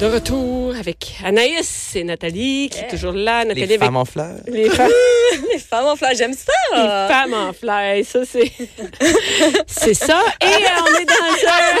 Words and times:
De 0.00 0.06
retour 0.06 0.74
avec 0.76 1.14
Anaïs 1.22 1.94
et 1.94 2.04
Nathalie, 2.04 2.70
qui 2.72 2.78
est 2.80 2.88
toujours 2.88 3.12
là. 3.12 3.44
Nathalie 3.44 3.66
Les 3.66 3.74
avec 3.74 3.80
femmes 3.84 3.96
en 3.96 4.06
fleurs. 4.06 4.36
les 4.46 4.70
femmes, 4.70 4.90
Les 5.52 5.58
femmes 5.58 5.86
en 5.88 5.94
fleurs, 5.96 6.12
j'aime 6.16 6.32
ça. 6.32 6.52
les 6.74 7.12
femmes 7.14 7.34
en 7.34 7.52
fleurs. 7.52 8.02
Ça, 8.06 8.20
c'est. 8.24 8.50
c'est 9.66 9.92
ça. 9.92 10.22
Et 10.40 10.46
euh, 10.46 10.68
on 10.80 11.00
est 11.00 11.04
dans 11.04 11.12
un. 11.12 11.76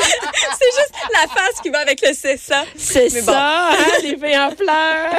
C'est 0.60 0.66
juste 0.78 0.92
la 1.12 1.20
face 1.28 1.60
qui 1.62 1.70
va 1.70 1.78
avec 1.78 2.00
le 2.02 2.12
c'est 2.12 2.36
ça. 2.36 2.64
C'est 2.76 3.08
ça, 3.08 3.22
bon. 3.22 3.32
hein, 3.32 3.76
les 4.02 4.16
filles 4.16 4.38
en 4.38 4.50
fleurs. 4.50 5.14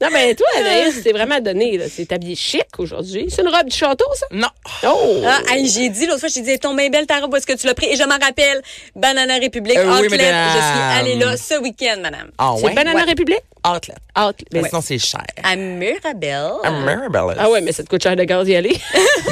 Non, 0.00 0.08
mais 0.12 0.34
toi, 0.34 0.46
Anaïs, 0.58 1.00
c'est 1.02 1.12
vraiment 1.12 1.38
donné. 1.40 1.76
là. 1.76 1.84
C'est 1.94 2.10
habillé 2.12 2.34
chic 2.34 2.64
aujourd'hui. 2.78 3.26
C'est 3.28 3.42
une 3.42 3.48
robe 3.48 3.68
du 3.68 3.76
château, 3.76 4.06
ça? 4.14 4.26
Non. 4.30 4.48
Oh! 4.86 5.22
Ah, 5.26 5.40
j'ai 5.62 5.90
dit 5.90 6.06
l'autre 6.06 6.20
fois, 6.20 6.28
j'ai 6.30 6.40
dit, 6.40 6.50
est 6.52 6.58
tombée 6.62 6.88
belle 6.88 7.06
ta 7.06 7.20
robe, 7.20 7.32
où 7.32 7.36
est-ce 7.36 7.46
que 7.46 7.52
tu 7.52 7.66
l'as 7.66 7.74
pris? 7.74 7.86
Et 7.92 7.96
je 7.96 8.02
m'en 8.04 8.18
rappelle, 8.18 8.62
Banana 8.96 9.34
République, 9.36 9.76
Euh, 9.76 9.84
oui, 10.00 10.06
Outlet, 10.06 10.18
je 10.18 10.58
suis 10.58 10.98
allée 10.98 11.16
là 11.16 11.36
ce 11.36 11.60
week-end, 11.60 11.96
madame. 12.00 12.13
Ah 12.38 12.54
c'est 12.58 12.64
ouais? 12.66 12.74
Banana 12.74 13.00
Ouais. 13.00 13.04
République? 13.04 13.40
Outlet. 13.66 13.94
Outlet. 14.18 14.46
Mais 14.62 14.68
sinon, 14.68 14.80
c'est 14.82 14.98
cher. 14.98 15.22
À 15.42 15.56
Mirabelle. 15.56 16.50
À 16.62 16.70
Mirabelle. 16.70 17.36
Ah 17.38 17.48
ouais, 17.50 17.60
mais 17.62 17.72
ça 17.72 17.82
te 17.82 17.88
coûte 17.88 18.02
cher 18.02 18.14
de 18.14 18.24
gaz 18.24 18.46
y 18.48 18.54
aller. 18.56 18.76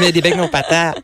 Mais 0.01 0.11
des 0.13 0.23
beignes 0.23 0.41
aux 0.41 0.49
patates. 0.49 0.97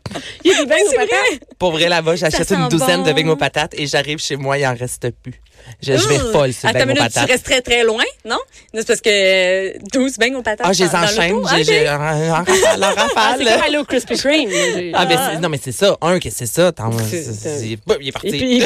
Il 0.44 0.50
y 0.52 0.54
a 0.54 0.58
des 0.60 0.66
beignes 0.66 0.86
aux 0.88 0.92
patates. 0.96 1.40
Pour 1.58 1.72
vrai, 1.72 1.88
là-bas, 1.88 2.16
j'achète 2.16 2.50
une 2.52 2.68
douzaine 2.68 3.02
bon. 3.02 3.06
de 3.08 3.12
beignes 3.12 3.28
aux 3.30 3.36
patates 3.36 3.74
et 3.74 3.86
j'arrive 3.86 4.18
chez 4.18 4.36
moi, 4.36 4.56
il 4.58 4.66
en 4.66 4.74
reste 4.74 5.10
plus. 5.22 5.34
Je, 5.82 5.92
je 5.96 6.08
vais 6.08 6.18
folle 6.32 6.52
sur 6.54 6.68
Attends 6.68 6.78
beignes 6.78 6.90
aux 6.92 6.94
minute, 6.94 7.08
tu 7.08 7.14
patates. 7.14 7.30
restes 7.30 7.44
très, 7.44 7.60
très 7.60 7.82
loin, 7.84 8.04
non? 8.24 8.36
Non, 8.72 8.80
C'est 8.80 8.86
parce 8.86 9.00
que 9.02 9.10
euh, 9.10 9.78
12 9.92 10.16
beignes 10.18 10.36
aux 10.36 10.42
patates. 10.42 10.66
Ah, 10.66 10.72
je 10.72 10.84
les 10.84 10.94
enchaîne. 10.94 11.36
J'ai, 11.64 11.88
en, 11.90 11.98
rafale, 11.98 12.84
en 12.84 12.86
Ah, 12.86 12.94
rafale. 13.02 13.38
c'est 13.44 13.52
comme 13.52 13.62
aller 13.64 13.76
au 13.78 13.84
Krispy 13.84 14.16
Kreme. 14.16 14.50
Ah, 14.94 15.04
ben, 15.04 15.18
c'est- 15.34 15.40
non, 15.40 15.48
mais 15.50 15.60
c'est 15.62 15.72
ça. 15.72 15.96
Un, 16.00 16.18
que 16.18 16.30
c'est 16.30 16.46
ça. 16.46 16.70
Bah, 17.86 17.96
il 18.00 18.08
est 18.08 18.12
parti. 18.12 18.62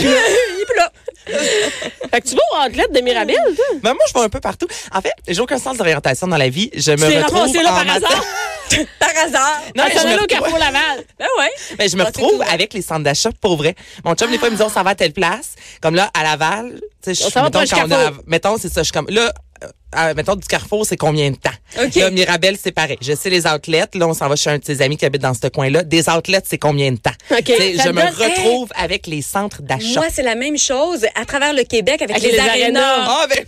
Fait 1.27 2.21
que 2.21 2.29
tu 2.29 2.35
vas 2.35 2.43
au 2.53 2.67
outlet 2.69 2.87
de 2.93 3.01
Mirabelle, 3.01 3.37
toi? 3.57 3.65
Ben, 3.83 3.95
moi, 3.95 4.05
je 4.09 4.13
vais 4.15 4.25
un 4.25 4.29
peu 4.29 4.41
partout. 4.41 4.67
En 4.93 5.01
fait, 5.01 5.13
j'ai 5.29 5.41
aucun 5.41 5.59
sens 5.59 5.77
d'orientation 5.77 6.27
dans 6.27 6.37
la 6.37 6.49
vie. 6.49 6.71
Je 6.75 6.93
me 6.93 7.23
retrouve 7.23 7.55
là 7.55 7.61
en 7.61 7.65
par 7.75 7.85
matin- 7.85 8.07
hasard? 8.07 8.25
Par 8.99 9.11
hasard. 9.27 9.61
Non, 9.77 9.85
mais 9.87 9.91
je 9.91 9.99
me 10.07 10.09
au 10.09 10.13
retrouve- 10.13 10.27
Carrefour 10.29 10.59
Laval. 10.59 11.05
Ben 11.19 11.27
ouais. 11.39 11.51
Ben, 11.77 11.89
je 11.91 11.97
me 11.97 12.05
retrouve 12.05 12.43
avec 12.51 12.73
les 12.73 12.81
centres 12.81 13.03
d'achat 13.03 13.29
pour 13.41 13.57
vrai. 13.59 13.75
Mon 14.05 14.15
chum, 14.15 14.31
des 14.31 14.39
fois, 14.39 14.49
il 14.49 14.53
me 14.53 14.57
dit, 14.57 14.63
on 14.63 14.71
s'en 14.71 14.83
va 14.83 14.91
à 14.91 14.95
telle 14.95 15.13
place. 15.13 15.57
Comme 15.83 15.95
là, 15.95 16.11
à 16.15 16.23
Laval, 16.23 16.81
tu 17.05 17.15
sais, 17.15 17.23
On 17.25 17.29
je 17.29 17.33
s'en 17.33 17.43
va 17.43 17.61
mettons, 17.61 18.23
mettons, 18.27 18.57
c'est 18.59 18.73
ça, 18.73 18.81
je 18.81 18.85
suis 18.85 18.93
comme, 18.93 19.09
là, 19.11 19.31
euh, 19.63 19.69
euh, 19.97 20.15
mettons, 20.15 20.37
du 20.37 20.47
Carrefour, 20.47 20.85
c'est 20.87 20.97
combien 20.97 21.31
de 21.31 21.37
temps? 21.37 21.51
OK. 21.83 21.95
Là, 21.97 22.11
Mirabelle, 22.11 22.57
c'est 22.63 22.73
pareil. 22.73 22.99
Je 23.01 23.13
sais 23.15 23.31
les 23.31 23.47
outlets. 23.47 23.85
Là, 23.95 24.09
on 24.09 24.15
s'en 24.15 24.29
va 24.29 24.37
chez 24.37 24.51
un 24.51 24.59
de 24.59 24.65
ses 24.65 24.81
amis 24.83 24.97
qui 24.97 25.05
habite 25.05 25.23
dans 25.23 25.35
ce 25.35 25.47
coin-là. 25.49 25.83
Des 25.85 26.09
outlets, 26.09 26.43
c'est 26.49 26.59
combien 26.59 26.93
de 26.93 26.97
temps? 26.99 27.11
Je 27.31 27.89
me 27.91 27.95
donne- 27.95 28.31
retrouve 28.31 28.69
avec 28.77 29.07
les 29.07 29.23
centres 29.23 29.63
d'achat. 29.63 30.01
Moi, 30.01 30.07
c'est 30.13 30.23
la 30.23 30.35
même 30.35 30.59
chose 30.59 31.07
à 31.15 31.25
travers 31.25 31.53
le 31.53 31.65
Québec 31.65 32.01
avec, 32.03 32.17
Avec 32.17 32.23
les, 32.23 32.33
les 32.33 32.39
arénas. 32.39 32.81
arénas. 32.81 33.05
Ah, 33.07 33.27
ben, 33.29 33.45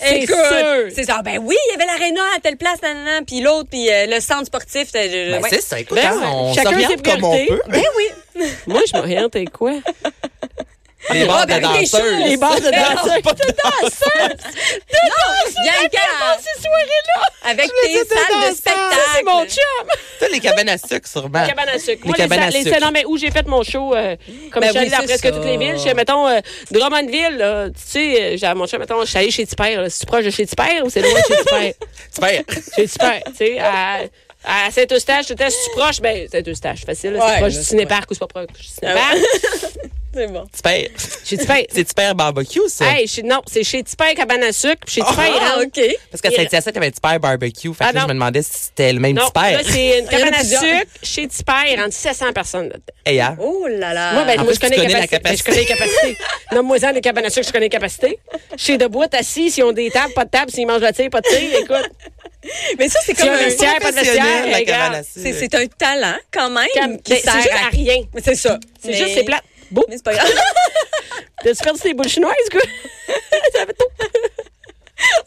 C'est 0.00 0.26
sûr. 0.26 0.36
C'est 0.94 1.04
ça. 1.04 1.22
Ben 1.22 1.38
oui, 1.42 1.56
il 1.68 1.72
y 1.72 1.74
avait 1.82 1.86
l'aréna 1.92 2.20
à 2.36 2.40
telle 2.40 2.56
place, 2.56 2.80
nanana, 2.80 3.22
puis 3.26 3.40
l'autre, 3.40 3.68
puis 3.68 3.90
euh, 3.90 4.06
le 4.06 4.20
centre 4.20 4.46
sportif. 4.46 4.88
je- 4.94 5.32
ben, 5.32 5.42
ouais. 5.42 5.48
c'est 5.50 5.60
ça. 5.62 5.80
Écoute, 5.80 5.98
Ben 6.00 6.12
hein, 6.12 6.30
on 6.32 6.54
s'oriente 6.54 7.02
comme 7.02 7.24
on 7.24 7.36
peut. 7.46 7.60
Ben 7.68 7.82
oui. 7.96 8.44
Moi, 8.68 8.80
je 8.86 8.96
m'oriente 8.96 9.34
avec 9.34 9.50
quoi? 9.50 9.72
Les 11.10 11.24
bars 11.24 11.46
de 11.46 11.58
danseuses. 11.58 12.24
Les 12.26 12.36
bars 12.36 12.56
de 12.60 12.64
non, 12.64 12.70
danseurs. 12.70 13.22
Pas 13.22 13.32
de 13.32 13.38
Bianca, 15.62 16.02
Ces 16.38 16.62
soirées-là! 16.62 17.22
avec 17.50 17.70
tes 17.82 17.94
salles 17.94 18.50
de 18.50 18.54
spectacle. 18.56 18.96
C'est 19.16 19.22
mon 19.24 19.44
chum! 19.46 19.88
Toi, 20.18 20.28
les 20.32 20.40
cabanes 20.40 20.68
à 20.68 20.78
sucre, 20.78 21.08
sûrement. 21.08 21.42
Les 21.42 21.48
cabanes 21.48 21.68
à 21.70 21.78
sucre. 21.78 22.02
Les 22.02 22.08
Moi, 22.08 22.16
cabanes 22.16 22.38
à 22.40 22.50
les, 22.50 22.62
sucre. 22.62 22.80
non, 22.80 22.90
mais 22.92 23.04
où 23.06 23.16
j'ai 23.16 23.30
fait 23.30 23.46
mon 23.46 23.62
show, 23.62 23.94
euh, 23.94 24.16
comme 24.52 24.60
Ben 24.60 24.66
je 24.66 24.70
suis 24.72 24.78
allée 24.80 24.90
dans 24.90 25.04
presque 25.04 25.24
ça. 25.24 25.30
toutes 25.32 25.44
les 25.44 25.56
villes. 25.56 25.74
Je 25.76 25.80
suis, 25.82 25.94
mettons, 25.94 26.26
euh, 26.28 26.40
Drummondville, 26.70 27.36
là, 27.38 27.68
tu 27.70 27.74
sais, 27.86 28.22
euh, 28.22 28.36
j'ai 28.36 28.54
mon 28.54 28.66
chum, 28.66 28.78
mettons, 28.80 29.00
je 29.00 29.06
suis 29.06 29.18
allée 29.18 29.30
chez 29.30 29.46
Tipper. 29.46 29.76
là. 29.76 29.88
C'est-tu 29.90 30.06
proche 30.06 30.24
de 30.24 30.30
chez 30.30 30.46
Tipper 30.46 30.82
ou 30.84 30.90
c'est 30.90 31.00
loin 31.00 31.12
de 31.12 31.16
chez 31.26 31.36
Tipper? 31.44 31.74
Tu 32.14 32.20
perds. 32.20 32.42
chez 32.76 32.88
Tipper, 32.88 33.20
tu 33.26 33.34
sais, 33.36 33.58
à, 33.60 34.00
à 34.44 34.70
Saint-Eustache, 34.70 35.26
tu 35.26 35.34
si 35.50 35.64
tu 35.64 35.70
proche, 35.76 36.00
ben, 36.00 36.28
Saint-Eustache, 36.30 36.84
facile, 36.84 37.18
c'est 37.20 37.38
proche 37.40 37.54
du 37.54 37.62
cinéparc 37.64 38.10
ou 38.10 38.14
c'est 38.14 38.20
pas 38.20 38.26
proche 38.26 38.46
du 38.58 38.64
cinéparc? 38.64 39.16
C'est 40.14 40.26
bon. 40.28 40.44
Tu 40.54 40.62
perds. 40.62 40.88
Chez 41.24 41.36
Tipper. 41.36 41.66
C'est 41.72 41.84
tu 41.84 41.94
perds 41.94 42.14
barbecue, 42.14 42.60
ça. 42.68 42.86
Hey, 42.96 43.06
chez- 43.06 43.22
non, 43.22 43.42
c'est 43.46 43.62
chez 43.62 43.82
Tipper 43.82 44.14
Cabane 44.14 44.42
à 44.42 44.52
sucre. 44.52 44.78
puis 44.86 44.94
Chez 44.96 45.00
Tipper, 45.02 45.28
il 45.28 45.38
Ah, 45.40 45.58
OK. 45.62 45.96
Parce 46.10 46.22
qu'à 46.22 46.30
Saint-Hyacinthe, 46.30 46.72
il 46.74 46.74
y 46.74 46.78
avait 46.78 46.90
Tipper 46.90 47.18
barbecue. 47.20 47.68
Fait 47.74 47.84
que 47.84 47.88
Ah, 47.90 47.92
là, 47.92 48.00
non. 48.00 48.00
je 48.00 48.08
me 48.08 48.14
demandais 48.14 48.42
si 48.42 48.50
c'était 48.54 48.92
le 48.92 49.00
même 49.00 49.14
Non, 49.16 49.26
Tipper. 49.26 49.52
là, 49.52 49.60
c'est 49.64 49.98
une 50.00 50.06
cabane 50.08 50.34
à 50.34 50.42
sucre. 50.44 50.90
Chez 51.02 51.28
Tipper, 51.28 51.52
il 51.72 51.80
rentre 51.80 51.92
700 51.94 52.32
personnes 52.32 52.68
là-dedans. 52.68 52.82
Hey, 53.04 53.20
hein? 53.20 53.36
Oh 53.38 53.66
là 53.68 53.92
là. 53.92 54.12
Moi, 54.14 54.24
ben, 54.24 54.36
moi, 54.36 54.46
plus, 54.46 54.54
je 54.54 54.60
connais, 54.60 54.76
la 54.88 55.06
capacité. 55.06 55.18
Ben, 55.22 55.36
je 55.36 55.42
connais 55.44 55.60
les 55.60 55.66
capacités. 55.66 56.16
Nomme-moi 56.52 56.78
ça, 56.78 56.92
les 56.92 57.00
cabanes 57.02 57.26
à 57.26 57.30
sucre, 57.30 57.46
je 57.46 57.52
connais 57.52 57.66
les 57.66 57.70
capacités. 57.70 58.18
Chez 58.56 58.78
Debout, 58.78 59.04
assis, 59.12 59.50
s'ils 59.50 59.64
ont 59.64 59.72
des 59.72 59.90
tables, 59.90 60.14
pas 60.14 60.24
de 60.24 60.30
table, 60.30 60.50
s'ils 60.50 60.66
mangent 60.66 60.80
la 60.80 60.92
tire, 60.92 61.10
pas 61.10 61.20
de 61.20 61.28
tire, 61.28 61.60
écoute. 61.60 61.90
Mais 62.78 62.88
ça, 62.88 62.98
c'est 63.04 63.14
comme 63.14 63.28
a 63.28 63.32
un 63.32 63.36
vestiaire, 63.36 63.78
pas 63.80 63.90
de 63.90 63.96
vestiaire, 63.96 65.02
C'est 65.04 65.32
sucre. 65.32 65.38
c'est 65.40 65.54
un 65.54 65.66
talent, 65.66 66.16
quand 66.32 66.48
même, 66.50 66.68
Cam- 66.74 66.98
qui 67.02 67.12
ben, 67.12 67.20
sert 67.20 67.56
à 67.66 67.68
rien. 67.68 67.96
Mais 68.14 68.22
C'est 68.24 68.36
ça. 68.36 68.58
C'est 68.82 68.94
juste, 68.94 69.10
c'est 69.14 69.24
plate. 69.24 69.42
Beau. 69.70 69.84
Mais 69.88 69.96
c'est 69.96 70.04
pas 70.04 70.14
grave. 70.14 70.30
T'as-tu 71.44 71.62
perdu 71.62 71.80
tes 71.80 71.94
boules 71.94 72.08
chinoises, 72.08 72.34
quoi? 72.50 72.60
ça 73.54 73.66
fait 73.66 73.74
tout. 73.74 74.06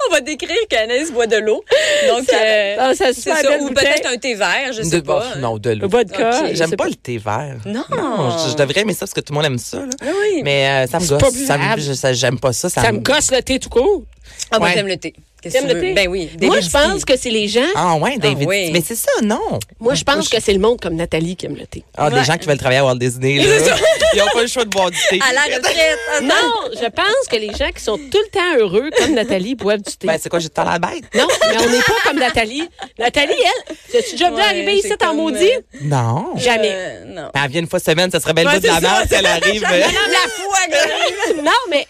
On 0.10 0.14
va 0.14 0.20
décrire 0.20 0.58
qu'Anaïs 0.70 1.12
boit 1.12 1.28
de 1.28 1.38
l'eau. 1.38 1.64
Donc, 2.10 2.26
euh, 2.34 2.76
Ah, 2.78 2.94
ça, 2.94 3.14
c'est 3.14 3.22
ça. 3.22 3.58
Ou 3.62 3.70
peut-être 3.70 4.06
un 4.12 4.18
thé 4.18 4.34
vert, 4.36 4.74
je 4.74 4.82
sais 4.84 4.98
De- 4.98 5.06
pas. 5.06 5.36
non, 5.38 5.58
de 5.58 5.70
l'eau. 5.72 5.88
Vodka. 5.88 6.42
Ok. 6.42 6.48
je 6.50 6.56
J'aime 6.56 6.76
pas 6.76 6.88
le 6.88 6.96
thé 6.96 7.18
vert. 7.18 7.56
Non. 7.66 7.86
je, 7.90 8.52
je 8.52 8.56
devrais 8.58 8.82
aimer 8.82 8.92
ça 8.94 9.00
parce 9.02 9.14
que 9.14 9.22
tout 9.22 9.32
le 9.32 9.38
monde 9.38 9.46
aime 9.46 9.58
ça. 9.58 9.78
Là. 9.80 9.86
Ah 10.02 10.06
oui. 10.22 10.42
Mais 10.44 10.68
euh, 10.68 10.88
ça 10.88 11.00
me 11.00 11.06
C'est 11.06 11.12
gosse. 11.18 11.22
pas 11.48 11.78
Ça 12.04 12.12
J'aime 12.14 12.40
pas 12.40 12.52
ça. 12.52 12.70
Ça, 12.70 12.82
Ça 12.82 12.92
me 12.92 13.00
gosse 13.00 13.32
le 13.32 13.42
thé 13.42 13.60
tout 13.60 13.70
court. 13.70 14.04
Ah, 14.52 14.60
moi, 14.60 14.68
Ouais. 14.68 14.74
j'aime 14.76 14.88
le 14.88 14.98
thé. 14.98 15.14
Qu'est-ce 15.42 15.56
que 15.56 15.60
T'aimes 15.62 15.70
tu 15.70 15.74
le 15.76 15.82
veux? 15.82 15.88
thé? 15.88 15.94
Ben 15.94 16.08
oui. 16.08 16.30
Moi, 16.42 16.60
je 16.60 16.70
pense 16.70 17.04
que 17.04 17.18
c'est 17.18 17.30
les 17.32 17.48
gens. 17.48 17.62
Ah 17.76 17.96
ouais, 17.96 18.18
David. 18.18 18.48
oui. 18.48 18.70
Mais 18.72 18.82
c'est 18.86 18.96
ça, 18.96 19.10
non. 19.24 19.60
Moi, 19.80 19.96
je 19.96 20.04
pense 20.04 20.30
que 20.30 20.40
c'est 20.40 20.54
le 20.54 20.60
monde 20.60 20.80
comme 20.80 20.96
Nathalie 20.96 21.36
qui 21.36 21.48
aime 21.48 21.56
le 21.56 21.66
thé. 21.66 21.84
Ah, 21.98 22.10
Ouais. 22.10 22.20
des 22.20 22.24
gens 22.26 22.38
qui 22.38 22.48
veulent 22.48 22.58
travailler 22.58 22.80
à 22.80 22.86
Walt 22.86 22.96
Disney. 22.96 23.38
Là. 23.38 23.46
Ils 24.14 24.20
n'ont 24.20 24.26
pas 24.34 24.42
le 24.42 24.48
choix 24.48 24.66
de 24.66 24.70
boire 24.70 24.92
du 24.92 24.98
thé. 25.10 25.20
À 25.28 25.34
la 25.34 25.44
retraite. 25.56 25.98
attends. 26.18 26.26
Non, 26.26 26.70
je 26.74 26.88
pense 26.90 27.28
que 27.30 27.36
les 27.38 27.48
gens 27.54 27.72
qui 27.76 27.82
sont 27.84 27.98
tout 27.98 28.20
le 28.24 28.30
temps 28.32 28.58
heureux, 28.60 28.90
comme 28.98 29.14
Nathalie, 29.14 29.56
boivent 29.56 29.78
du 29.82 29.92
thé. 29.96 30.06
Ben, 30.08 30.18
c'est 30.22 30.30
quoi, 30.30 30.40
j'ai 30.40 30.50
de 30.50 30.54
temps 30.54 30.68
à 30.68 30.74
la 30.74 30.80
bête? 30.80 31.04
non, 31.16 31.28
mais 31.50 31.58
on 31.58 31.70
n'est 31.70 31.80
pas 31.80 31.94
comme 32.06 32.20
Nathalie. 32.20 32.68
Nathalie, 33.00 33.34
elle, 33.34 33.98
as-tu 34.00 34.12
déjà 34.12 34.30
vu 34.30 34.36
Ouais, 34.36 34.42
arriver 34.44 34.76
ici 34.76 34.92
en 35.08 35.14
maudit? 35.16 35.46
euh, 35.46 35.62
Non. 35.84 36.34
Jamais. 36.38 36.72
Euh, 36.74 37.06
non. 37.08 37.30
Ben, 37.34 37.42
elle 37.46 37.52
vient 37.52 37.62
une 37.62 37.68
fois 37.68 37.80
semaine, 37.80 38.12
ça 38.12 38.20
serait 38.20 38.34
belle 38.34 38.48
Ouais, 38.48 38.56
bout 38.56 38.60
de 38.62 38.68
la 38.68 38.80
merde 38.82 39.06
si 39.08 39.16
elle 39.16 39.26
arrive. 39.26 39.62
La 39.72 40.30
foi, 40.30 40.58
que- 40.70 41.42
Non, 41.42 41.52
mais 41.70 41.88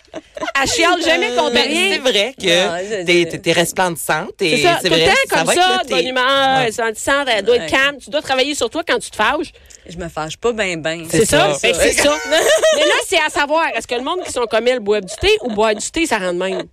elle 0.61 0.69
chiale 0.69 1.01
jamais 1.03 1.29
contre 1.35 1.53
rien. 1.53 1.91
c'est 1.93 1.97
vrai 2.11 2.35
que 2.39 3.40
t'es- 3.41 3.51
resplendissante. 3.51 4.31
C'est 4.39 4.47
et 4.47 4.63
ça, 4.63 4.79
c'est 4.81 4.87
tout 4.89 4.93
le 4.95 4.99
vrai, 5.01 5.09
temps 5.09 5.13
ça 5.29 5.35
comme 5.43 5.53
ça, 5.53 5.65
avec 5.67 5.85
de 5.87 5.89
le 5.91 5.95
bonne 5.97 6.07
humeur, 6.07 6.57
Ouais. 6.59 6.63
elle 6.67 6.73
sentissante, 6.73 7.27
elle 7.35 7.45
doit 7.45 7.55
être 7.57 7.69
calme. 7.71 7.97
Tu 8.03 8.09
dois 8.09 8.21
travailler 8.21 8.55
sur 8.55 8.69
toi 8.69 8.83
quand 8.87 8.99
tu 8.99 9.09
te 9.11 9.15
fâches. 9.15 9.51
Je 9.89 9.97
me 9.97 10.07
fâche 10.09 10.37
pas 10.37 10.51
ben 10.53 10.79
ben. 10.81 11.05
C'est 11.09 11.25
ça. 11.25 11.53
ça. 11.53 11.59
C'est 11.59 11.73
ça. 11.73 12.15
Mais 12.29 12.85
là, 12.85 12.93
c'est 13.07 13.17
à 13.19 13.29
savoir, 13.29 13.65
est-ce 13.75 13.87
que 13.87 13.95
le 13.95 14.03
monde 14.03 14.21
qui 14.23 14.31
sont 14.31 14.45
comme 14.49 14.67
elle 14.67 14.79
boivent 14.79 15.03
du 15.05 15.15
thé 15.19 15.29
ou 15.41 15.49
boire 15.53 15.73
du 15.75 15.89
thé, 15.91 16.05
ça 16.05 16.17
rend 16.19 16.33
de 16.33 16.37
même? 16.39 16.63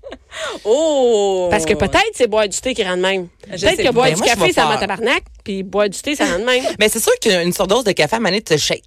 Oh! 0.64 1.48
Parce 1.50 1.64
que 1.64 1.74
peut-être 1.74 2.10
c'est 2.14 2.26
boire 2.28 2.48
du 2.48 2.58
thé 2.60 2.74
qui 2.74 2.84
rend 2.84 2.96
de 2.96 3.02
même. 3.02 3.28
Peut-être 3.50 3.82
que 3.82 3.90
boire 3.92 4.06
Ben, 4.08 4.14
du 4.14 4.20
moi, 4.20 4.28
café, 4.34 4.52
ça 4.52 4.64
rend 4.66 4.76
tabarnak, 4.78 5.22
puis 5.44 5.62
boire 5.62 5.88
du 5.88 5.98
thé, 6.00 6.14
ça 6.16 6.26
rend 6.26 6.38
de 6.38 6.44
même. 6.44 6.64
Mais 6.78 6.88
c'est 6.90 7.00
sûr 7.02 7.12
qu'une 7.20 7.52
surdose 7.52 7.84
de 7.84 7.92
café 7.92 8.16
à 8.16 8.20
maner 8.20 8.42
te 8.42 8.56
shake. 8.56 8.82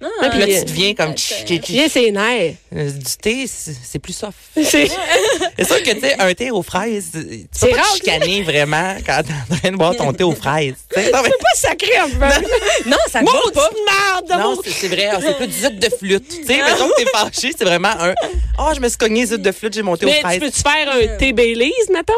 Ouais, 0.00 0.28
Puis 0.30 0.38
là, 0.40 0.46
tu 0.46 0.64
deviens 0.66 0.94
comme... 0.94 1.14
Viens, 1.68 1.88
c'est 1.88 2.10
nerfs. 2.10 2.54
Euh, 2.74 2.90
Du 2.90 3.16
thé, 3.20 3.46
c'est 3.46 3.74
c'est 3.82 3.98
plus 3.98 4.12
soft. 4.12 4.34
C'est 4.56 4.88
C'est 5.58 5.64
sûr 5.64 5.82
que, 5.82 5.90
tu 5.92 6.00
sais, 6.00 6.16
un 6.20 6.34
thé 6.34 6.50
aux 6.50 6.62
fraises, 6.62 7.10
tu 7.12 7.46
C'est 7.50 7.68
peux 7.68 7.76
pas 7.76 7.82
rare 7.82 7.92
te 7.92 7.96
chicaner 7.96 8.42
vraiment 8.42 8.96
quand 9.06 9.22
t'es 9.22 9.32
en 9.32 9.56
train 9.56 9.70
de 9.72 9.76
boire 9.76 9.96
ton 9.96 10.12
thé 10.12 10.24
aux 10.24 10.34
fraises. 10.34 10.74
tu. 10.92 11.00
Non, 11.00 11.22
mais- 11.22 11.30
pas 11.30 11.54
sacré 11.54 11.96
un 11.96 12.08
peu. 12.10 12.88
Non, 12.90 12.96
ça 13.10 13.20
va 13.20 13.24
Maudite 13.24 13.54
pas. 13.54 13.70
merde 13.86 14.26
de 14.28 14.32
Non, 14.42 14.54
mon- 14.56 14.62
c'est 14.62 14.70
c'est 14.70 14.88
vrai, 14.88 15.08
ah, 15.12 15.18
c'est 15.20 15.36
plus 15.36 15.46
du 15.46 15.54
zut 15.58 15.78
de 15.78 15.88
flûte. 15.88 16.28
Tu 16.28 16.44
sais, 16.44 16.62
mettons 16.62 16.88
que 16.88 17.02
t'es 17.02 17.10
fâché, 17.10 17.52
c'est 17.56 17.64
vraiment 17.64 17.88
un. 17.98 18.14
Oh, 18.58 18.70
je 18.74 18.80
me 18.80 18.88
suis 18.88 18.98
cogné 18.98 19.24
zut 19.26 19.40
de 19.40 19.52
flûte, 19.52 19.72
j'ai 19.74 19.82
monté 19.82 20.04
aux 20.04 20.08
Mais 20.10 20.16
tu 20.16 20.20
fraises. 20.22 20.40
peux-tu 20.40 20.60
faire 20.60 20.92
un 20.92 21.16
thé 21.16 21.32
Baileys, 21.32 21.72
mettons? 21.92 22.12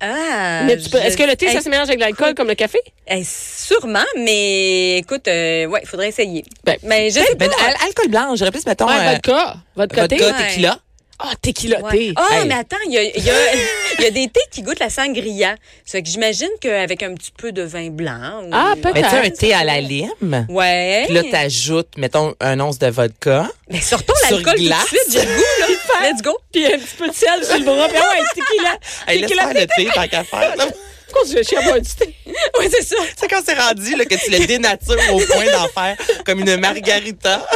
Ah! 0.00 0.62
Mais 0.64 0.76
tu 0.76 0.88
peux- 0.90 0.98
Est-ce 0.98 1.16
que 1.16 1.24
le 1.24 1.34
thé, 1.36 1.48
ça 1.50 1.60
se 1.60 1.68
mélange 1.68 1.88
avec 1.88 2.00
l'alcool 2.00 2.34
comme 2.34 2.48
le 2.48 2.54
café? 2.54 2.78
Eh, 3.08 3.22
sûrement, 3.24 4.04
mais 4.16 4.98
écoute, 4.98 5.26
euh, 5.28 5.66
ouais, 5.66 5.80
il 5.82 5.88
faudrait 5.88 6.08
essayer. 6.08 6.44
Ben, 6.64 6.76
mais 6.84 7.10
je 7.10 7.14
sais 7.20 7.34
pas. 7.34 7.46
Ben, 7.46 7.50
al- 7.66 7.76
alcool 7.86 8.08
blanc, 8.08 8.36
j'aurais 8.36 8.50
plus, 8.52 8.64
mettons. 8.66 8.86
Ouais, 8.86 8.94
euh, 8.94 9.12
vodka. 9.14 9.56
Vodka 9.76 10.08
thé. 10.08 10.16
vodka, 10.18 10.36
Ouais. 10.38 10.48
tequila. 10.48 10.78
Ah, 11.20 11.32
t'es 11.42 11.52
kilotté. 11.52 11.82
Ouais. 12.10 12.12
Ah, 12.16 12.26
Hey. 12.42 12.46
mais 12.46 12.54
attends, 12.54 12.76
il 12.86 12.92
y 12.92 12.98
a, 12.98 13.02
y, 13.02 13.30
a, 13.30 14.02
y 14.02 14.06
a 14.06 14.10
des 14.10 14.28
thés 14.28 14.40
qui 14.52 14.62
goûtent 14.62 14.78
la 14.78 14.88
sangria. 14.88 15.56
Fait 15.84 16.00
que 16.02 16.08
j'imagine 16.08 16.48
qu'avec 16.60 17.02
un 17.02 17.12
petit 17.14 17.32
peu 17.36 17.50
de 17.50 17.62
vin 17.62 17.90
blanc. 17.90 18.42
ou- 18.44 18.50
Ah, 18.52 18.74
peut-être. 18.80 18.94
Mais 18.94 19.02
tu 19.02 19.26
un 19.26 19.30
thé 19.30 19.52
à 19.52 19.64
la 19.64 19.80
lime? 19.80 20.46
Ouais. 20.48 21.02
Puis 21.06 21.14
là, 21.14 21.22
t'ajoutes, 21.30 21.96
mettons, 21.96 22.34
un 22.40 22.60
once 22.60 22.78
de 22.78 22.86
vodka. 22.86 23.50
Mais 23.68 23.80
sortons 23.80 24.14
sur 24.26 24.36
l'alcool 24.36 24.54
tout 24.54 24.62
de 24.62 24.66
glace. 24.68 24.86
suite, 24.86 25.00
j'ai 25.12 25.20
le 25.20 25.26
goût, 25.26 25.42
là. 25.60 25.66
Let's 26.12 26.22
go. 26.22 26.38
Puis 26.52 26.66
un 26.66 26.78
petit 26.78 26.96
peu 26.96 27.08
de 27.08 27.14
sel 27.14 27.44
sur 27.44 27.58
le 27.58 27.64
bras. 27.64 27.88
Puis 27.88 27.98
ouais, 27.98 28.24
tequila. 28.34 28.78
Hey, 29.08 29.20
laisse 29.20 29.28
tequila. 29.30 29.48
faire 29.48 29.60
le 29.60 29.66
thé, 29.66 29.90
tant 29.94 30.06
qu'à 30.08 30.22
faire. 30.24 30.54
Pourquoi 31.10 31.26
tu 31.26 31.36
veux 31.36 31.42
chier 31.42 31.56
à 31.56 31.62
boire 31.62 31.80
du 31.80 31.88
thé? 31.98 32.14
Oui, 32.60 32.66
c'est 32.70 32.82
ça. 32.84 32.96
C'est 33.18 33.28
quand 33.28 33.40
c'est 33.44 33.58
rendu 33.58 33.96
là, 33.96 34.04
que 34.04 34.14
tu 34.14 34.30
le 34.30 34.46
dénatures 34.46 34.94
au 35.14 35.18
point 35.20 35.46
d'en 35.46 35.66
faire 35.68 35.96
comme 36.26 36.40
une 36.40 36.56
margarita. 36.58 37.46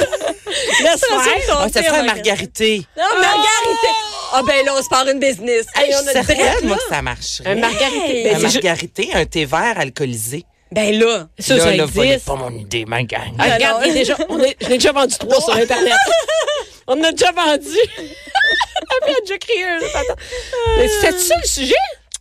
Laisse 0.83 1.01
faire. 1.01 1.59
Ah, 1.59 1.69
serait 1.69 1.91
en 1.91 1.95
un 1.95 2.03
margarité. 2.05 2.83
Non, 2.97 3.05
margarité. 3.21 3.89
Ah, 4.35 4.41
ben 4.47 4.65
là, 4.65 4.73
on 4.79 4.83
se 4.83 4.89
part 4.89 5.07
une 5.09 5.19
business. 5.19 5.67
Hey, 5.75 5.91
Hey, 5.91 5.95
on 5.95 6.09
a 6.09 6.67
moi, 6.67 6.77
que 6.77 6.83
ça 6.95 7.03
marcherait. 7.03 7.51
Un 7.51 7.55
margarité. 7.57 8.31
Un 8.31 8.33
Ben, 8.33 8.41
c'est 8.41 8.49
ju- 8.49 8.55
margarité, 8.63 9.11
un 9.13 9.25
thé 9.27 9.45
vert 9.45 9.75
alcoolisé. 9.79 10.45
Ben 10.71 10.99
là. 10.99 11.27
Ça, 11.39 11.57
là, 11.57 11.65
ça 11.65 11.71
là, 11.77 11.85
existe. 11.85 12.25
pas 12.25 12.35
mon 12.37 12.51
idée, 12.51 12.87
ma 12.87 13.03
gang. 13.03 13.21
Ah, 13.39 13.49
Non, 13.49 13.55
regarde, 13.55 13.83
il 13.87 13.93
déjà, 13.93 14.17
on 14.31 14.39
est, 14.41 14.57
je 14.61 14.69
l'ai 14.69 14.79
déjà 14.79 14.93
vendu 14.93 15.15
trois 15.19 15.41
sur 15.43 15.55
Internet. 15.55 15.93
on 16.87 16.99
en 16.99 17.05
a 17.05 17.13
déjà 17.13 17.31
vendu. 17.33 17.69
Ah, 17.99 18.01
elle 19.07 19.15
a 19.17 19.21
déjà 19.21 19.39
crié 19.39 19.65
un. 19.65 19.79
Mais 20.79 20.89
C'était 20.89 21.19
ça 21.19 21.35
le 21.43 21.47
sujet? 21.47 21.75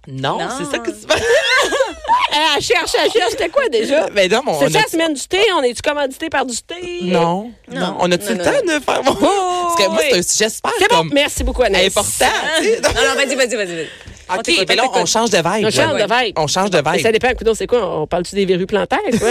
Non, 0.07 0.37
Non. 0.39 0.47
c'est 0.57 0.65
ça 0.71 0.79
que 0.79 0.89
tu 0.91 0.97
fais. 1.07 1.23
Ah, 2.33 2.53
Elle 2.55 2.61
cherche, 2.63 2.91
elle 3.03 3.11
cherche. 3.11 3.31
C'était 3.31 3.49
quoi 3.49 3.67
déjà? 3.67 4.07
Mais 4.13 4.27
non, 4.29 4.41
mais 4.45 4.51
on 4.53 4.59
C'est 4.61 4.69
ça 4.71 4.79
la 4.79 4.87
semaine 4.87 5.13
du 5.13 5.21
thé? 5.27 5.39
On 5.57 5.61
est-tu 5.63 5.81
commandité 5.81 6.29
par 6.29 6.45
du 6.45 6.55
thé? 6.61 6.99
Non, 7.03 7.51
non. 7.69 7.97
On 7.99 8.09
a-tu 8.09 8.33
le 8.33 8.37
temps 8.37 8.51
de 8.51 8.71
faire... 8.79 8.81
Parce 9.03 9.75
que 9.75 9.87
moi, 9.89 9.97
oui. 9.99 10.07
c'est 10.11 10.17
un 10.17 10.21
sujet 10.21 10.49
super 10.49 10.71
C'est 10.79 10.89
bon. 10.89 11.03
Merci 11.11 11.43
beaucoup, 11.43 11.61
Anaïs. 11.63 11.87
important. 11.95 12.25
Non, 12.61 12.89
non, 12.89 13.15
vas-y, 13.15 13.35
vas-y, 13.35 13.55
vas-y. 13.55 13.75
vas-y. 13.75 13.87
On 14.29 14.35
OK, 14.35 14.65
mais 14.67 14.75
là, 14.75 14.83
on 14.93 15.01
on 15.01 15.05
change 15.05 15.29
de 15.29 15.37
vibe. 15.37 15.65
On 15.67 15.71
change 15.71 16.01
de 16.01 16.23
vibe. 16.25 16.39
On 16.39 16.47
change 16.47 16.69
de 16.69 16.81
Mais 16.81 16.91
vibe. 16.93 17.01
ça 17.01 17.11
dépend, 17.11 17.27
écoute, 17.29 17.53
c'est 17.53 17.67
quoi? 17.67 17.99
On 18.01 18.07
parle-tu 18.07 18.35
des 18.35 18.45
verrues 18.45 18.65
plantaires, 18.67 18.99
quoi? 19.19 19.29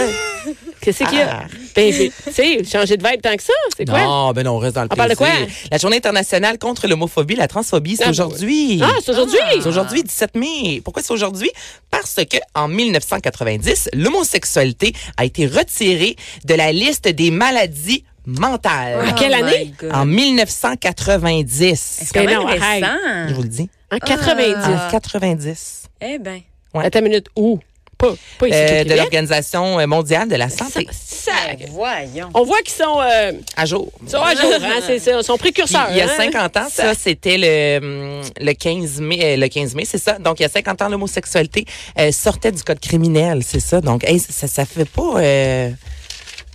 Qu'est-ce 0.81 1.03
qu'il 1.03 1.17
y 1.17 1.21
a? 1.21 1.41
Ah. 1.43 1.47
Ben, 1.75 1.93
tu 1.93 2.11
sais, 2.31 2.63
changer 2.63 2.97
de 2.97 3.07
vibe 3.07 3.21
tant 3.21 3.35
que 3.35 3.43
ça, 3.43 3.53
c'est 3.77 3.87
quoi? 3.87 4.01
Non, 4.03 4.31
ben 4.33 4.43
non, 4.43 4.55
on 4.55 4.57
reste 4.57 4.75
dans 4.75 4.81
le 4.81 4.89
On 4.91 4.95
parle 4.95 5.11
de 5.11 5.15
quoi? 5.15 5.27
La 5.71 5.77
Journée 5.77 5.97
internationale 5.97 6.57
contre 6.57 6.87
l'homophobie, 6.87 7.35
la 7.35 7.47
transphobie, 7.47 7.95
c'est 7.97 8.05
Ah, 8.05 8.09
aujourd'hui. 8.09 8.81
Ah, 8.83 8.89
c'est 9.03 9.11
aujourd'hui? 9.11 9.37
C'est 9.61 9.67
aujourd'hui, 9.67 10.03
17 10.03 10.35
mai. 10.35 10.81
Pourquoi 10.83 11.03
c'est 11.03 11.13
aujourd'hui? 11.13 11.51
Parce 11.91 12.15
que 12.15 12.37
en 12.55 12.67
1990, 12.67 13.89
l'homosexualité 13.93 14.93
a 15.17 15.25
été 15.25 15.45
retirée 15.47 16.15
de 16.45 16.53
la 16.55 16.71
liste 16.71 17.07
des 17.07 17.31
maladies 17.31 18.03
mentales. 18.25 19.07
À 19.07 19.11
quelle 19.13 19.33
Oh 19.39 19.43
my 19.45 19.49
année? 19.51 19.73
En 19.93 20.05
1990. 20.05 21.99
C'est 22.03 22.13
quand 22.13 22.25
même 22.25 22.39
non, 22.41 22.45
récent. 22.45 22.63
arrête. 22.63 23.29
Je 23.29 23.33
vous 23.33 23.43
le 23.43 23.47
dis. 23.49 23.69
En 23.91 23.97
90. 23.97 24.55
En 24.65 24.89
90. 24.91 25.83
Eh 26.01 26.19
ben. 26.19 26.41
Ouais. 26.73 26.85
Attends 26.85 26.99
une 26.99 27.05
minute. 27.05 27.27
Où? 27.35 27.59
Pas, 28.01 28.13
pas 28.39 28.47
ici. 28.47 28.57
Euh, 28.57 28.83
de 28.83 28.93
l'Organisation 28.95 29.87
mondiale 29.87 30.27
de 30.27 30.35
la 30.35 30.49
santé. 30.49 30.87
Ça- 30.91 31.31
Ben, 31.57 31.67
voyons. 31.69 32.29
On 32.33 32.43
voit 32.43 32.59
qu'ils 32.63 32.73
sont, 32.73 32.99
euh, 32.99 33.31
À 33.55 33.65
jour. 33.65 33.91
sont 34.07 34.17
à 34.21 34.33
jour, 34.35 34.51
hein, 34.59 34.79
c'est 34.85 34.97
ça. 34.99 35.11
Ils 35.19 35.23
sont 35.23 35.37
Puis, 35.37 35.51
précurseurs. 35.51 35.87
il 35.91 35.97
y 35.97 36.01
a 36.01 36.05
hein. 36.05 36.17
50 36.17 36.57
ans, 36.57 36.67
ça, 36.71 36.93
c'était 36.95 37.37
le, 37.37 37.77
hum, 38.17 38.21
le 38.39 38.53
15 38.53 38.99
mai, 38.99 39.19
euh, 39.21 39.37
le 39.37 39.47
15 39.47 39.75
mai, 39.75 39.85
c'est 39.85 39.99
ça. 39.99 40.17
Donc, 40.17 40.39
il 40.39 40.43
y 40.43 40.45
a 40.45 40.49
50 40.49 40.81
ans, 40.81 40.89
l'homosexualité 40.89 41.65
euh, 41.99 42.11
sortait 42.11 42.51
du 42.51 42.63
code 42.63 42.79
criminel, 42.79 43.43
c'est 43.45 43.59
ça. 43.59 43.81
Donc, 43.81 44.03
hey, 44.03 44.17
ça, 44.19 44.47
ça 44.47 44.65
fait 44.65 44.85
pas... 44.89 45.13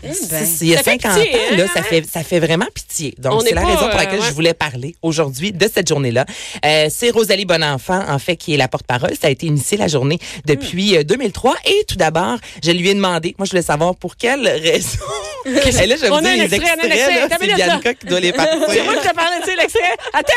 euh, 0.04 0.08
Eh 0.12 0.26
ben. 0.26 0.46
il 0.60 0.69
y 0.69 0.75
a 0.75 0.78
Ça 0.78 0.82
fait 0.84 1.00
50 1.02 1.14
pitié, 1.22 1.34
ans, 1.34 1.56
là, 1.56 1.64
hein? 1.64 1.70
ça 1.75 1.82
fait, 1.82 2.06
ça 2.06 2.22
fait 2.22 2.40
vraiment 2.40 2.66
pitié. 2.75 3.14
On 3.19 3.22
Donc, 3.31 3.43
c'est 3.46 3.54
la 3.54 3.62
pas, 3.62 3.66
raison 3.69 3.78
pour 3.81 3.88
euh, 3.88 3.96
laquelle 3.96 4.20
ouais. 4.20 4.26
je 4.28 4.32
voulais 4.34 4.54
parler 4.54 4.94
aujourd'hui 5.02 5.52
de 5.52 5.69
cette 5.72 5.88
journée-là. 5.88 6.25
Euh, 6.64 6.87
c'est 6.90 7.10
Rosalie 7.10 7.44
Bonenfant, 7.44 8.02
en 8.08 8.19
fait, 8.19 8.37
qui 8.37 8.54
est 8.54 8.56
la 8.56 8.69
porte-parole. 8.69 9.12
Ça 9.20 9.28
a 9.28 9.31
été 9.31 9.46
initié 9.46 9.78
la 9.78 9.88
journée 9.88 10.19
depuis 10.44 10.96
euh, 10.96 11.02
2003. 11.02 11.54
Et 11.66 11.84
tout 11.88 11.96
d'abord, 11.96 12.37
je 12.62 12.70
lui 12.70 12.88
ai 12.90 12.94
demandé, 12.94 13.34
moi, 13.38 13.46
je 13.46 13.50
voulais 13.50 13.62
savoir 13.62 13.94
pour 13.96 14.16
quelle 14.16 14.46
raison. 14.46 14.98
Et 15.46 15.87
là, 15.87 15.94
je 15.96 16.00
vais 16.02 16.10
On 16.10 16.16
vous 16.16 16.20
dire 16.22 16.32
les 16.37 16.54
extraits, 16.54 16.84
extrait. 16.84 17.38
c'est 17.40 17.54
Bianca 17.54 17.94
qui 17.94 18.06
doit 18.06 18.20
les 18.20 18.32
partir. 18.32 18.58
C'est 18.69 18.82
moi 18.84 18.96
qui 18.96 19.08
te 19.08 19.14
parlais, 19.14 19.38
tu 19.40 19.50
sais, 19.50 19.56
l'extrait. 19.56 19.81
Attends! 20.12 20.32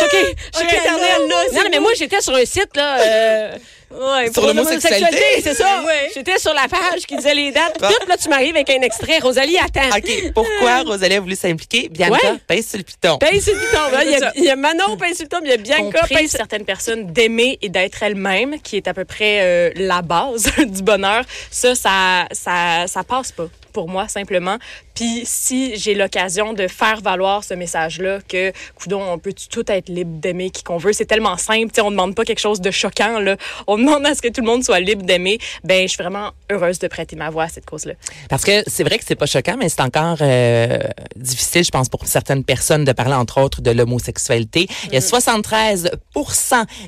OK, 0.04 0.10
je 0.12 0.58
suis 0.58 0.66
Ok, 0.66 0.72
Internet. 0.74 1.00
là, 1.00 1.18
non, 1.20 1.62
non, 1.62 1.68
mais 1.70 1.78
moi, 1.78 1.92
j'étais 1.96 2.20
sur 2.20 2.34
un 2.34 2.44
site, 2.44 2.76
là. 2.76 2.98
Euh, 3.00 3.56
Ouais, 3.92 4.32
Sur 4.32 4.46
l'homosexualité. 4.46 5.18
c'est 5.42 5.54
ça. 5.54 5.82
Ouais. 5.84 6.10
J'étais 6.14 6.38
sur 6.38 6.54
la 6.54 6.68
page 6.68 7.00
qui 7.06 7.16
disait 7.16 7.34
les 7.34 7.50
dates. 7.50 7.76
Ah. 7.82 7.88
Tout, 7.88 8.08
là, 8.08 8.16
tu 8.16 8.28
m'arrives 8.28 8.54
avec 8.54 8.70
un 8.70 8.80
extrait. 8.82 9.18
Rosalie, 9.18 9.56
attends. 9.58 9.88
OK. 9.96 10.32
Pourquoi 10.32 10.82
Rosalie 10.82 11.16
a 11.16 11.20
voulu 11.20 11.34
s'impliquer? 11.34 11.88
Bianca, 11.88 12.12
Ouais. 12.32 12.38
pèse 12.46 12.68
sur 12.68 12.78
le 12.78 12.84
piton. 12.84 13.18
Paye 13.18 13.40
sur 13.40 13.52
le 13.54 13.60
piton. 13.60 13.90
là. 13.92 14.04
Il 14.04 14.10
y 14.10 14.14
a- 14.14 14.32
il 14.36 14.44
y, 14.44 14.50
a 14.50 14.56
Manon, 14.56 14.96
paye 14.96 15.14
sur 15.14 15.24
le 15.24 15.28
piton, 15.28 15.38
il 15.44 15.50
y 15.50 15.52
a 15.52 15.56
Bianca, 15.56 16.00
compris 16.00 16.28
certaines 16.28 16.64
personnes 16.64 17.12
d'aimer 17.12 17.58
et 17.62 17.68
d'être 17.68 18.02
elles-mêmes, 18.02 18.60
qui 18.62 18.76
est 18.76 18.86
à 18.86 18.94
peu 18.94 19.04
près 19.04 19.40
euh, 19.42 19.70
la 19.74 20.02
base 20.02 20.44
du 20.66 20.82
bonheur. 20.82 21.24
Ça, 21.50 21.74
ça, 21.74 22.26
ça, 22.32 22.86
ça 22.86 23.02
passe 23.04 23.32
pas 23.32 23.46
pour 23.70 23.88
moi 23.88 24.08
simplement. 24.08 24.58
Puis 24.94 25.22
si 25.24 25.76
j'ai 25.76 25.94
l'occasion 25.94 26.52
de 26.52 26.68
faire 26.68 27.00
valoir 27.00 27.44
ce 27.44 27.54
message-là, 27.54 28.18
que 28.28 28.52
coudon, 28.76 29.02
on 29.02 29.18
peut 29.18 29.34
tout 29.50 29.64
être 29.70 29.88
libre 29.88 30.18
d'aimer 30.20 30.50
qui 30.50 30.62
qu'on 30.62 30.78
veut, 30.78 30.92
c'est 30.92 31.06
tellement 31.06 31.36
simple. 31.36 31.72
On 31.80 31.90
demande 31.90 32.14
pas 32.14 32.24
quelque 32.24 32.40
chose 32.40 32.60
de 32.60 32.70
choquant 32.70 33.18
là. 33.18 33.36
On 33.66 33.78
demande 33.78 34.04
à 34.06 34.14
ce 34.14 34.22
que 34.22 34.28
tout 34.28 34.40
le 34.40 34.46
monde 34.46 34.62
soit 34.62 34.80
libre 34.80 35.02
d'aimer. 35.02 35.38
Ben, 35.64 35.82
je 35.82 35.88
suis 35.94 36.02
vraiment 36.02 36.32
heureuse 36.50 36.78
de 36.78 36.88
prêter 36.88 37.16
ma 37.16 37.30
voix 37.30 37.44
à 37.44 37.48
cette 37.48 37.66
cause-là. 37.66 37.94
Parce 38.28 38.44
que 38.44 38.62
c'est 38.66 38.84
vrai 38.84 38.98
que 38.98 39.04
c'est 39.06 39.14
pas 39.14 39.26
choquant, 39.26 39.56
mais 39.58 39.68
c'est 39.68 39.80
encore 39.80 40.18
euh, 40.20 40.78
difficile, 41.16 41.64
je 41.64 41.70
pense, 41.70 41.88
pour 41.88 42.06
certaines 42.06 42.44
personnes 42.44 42.84
de 42.84 42.92
parler, 42.92 43.14
entre 43.14 43.40
autres, 43.40 43.62
de 43.62 43.70
l'homosexualité. 43.70 44.66
Il 44.86 44.94
y 44.94 44.96
a 44.96 45.00
73 45.00 45.90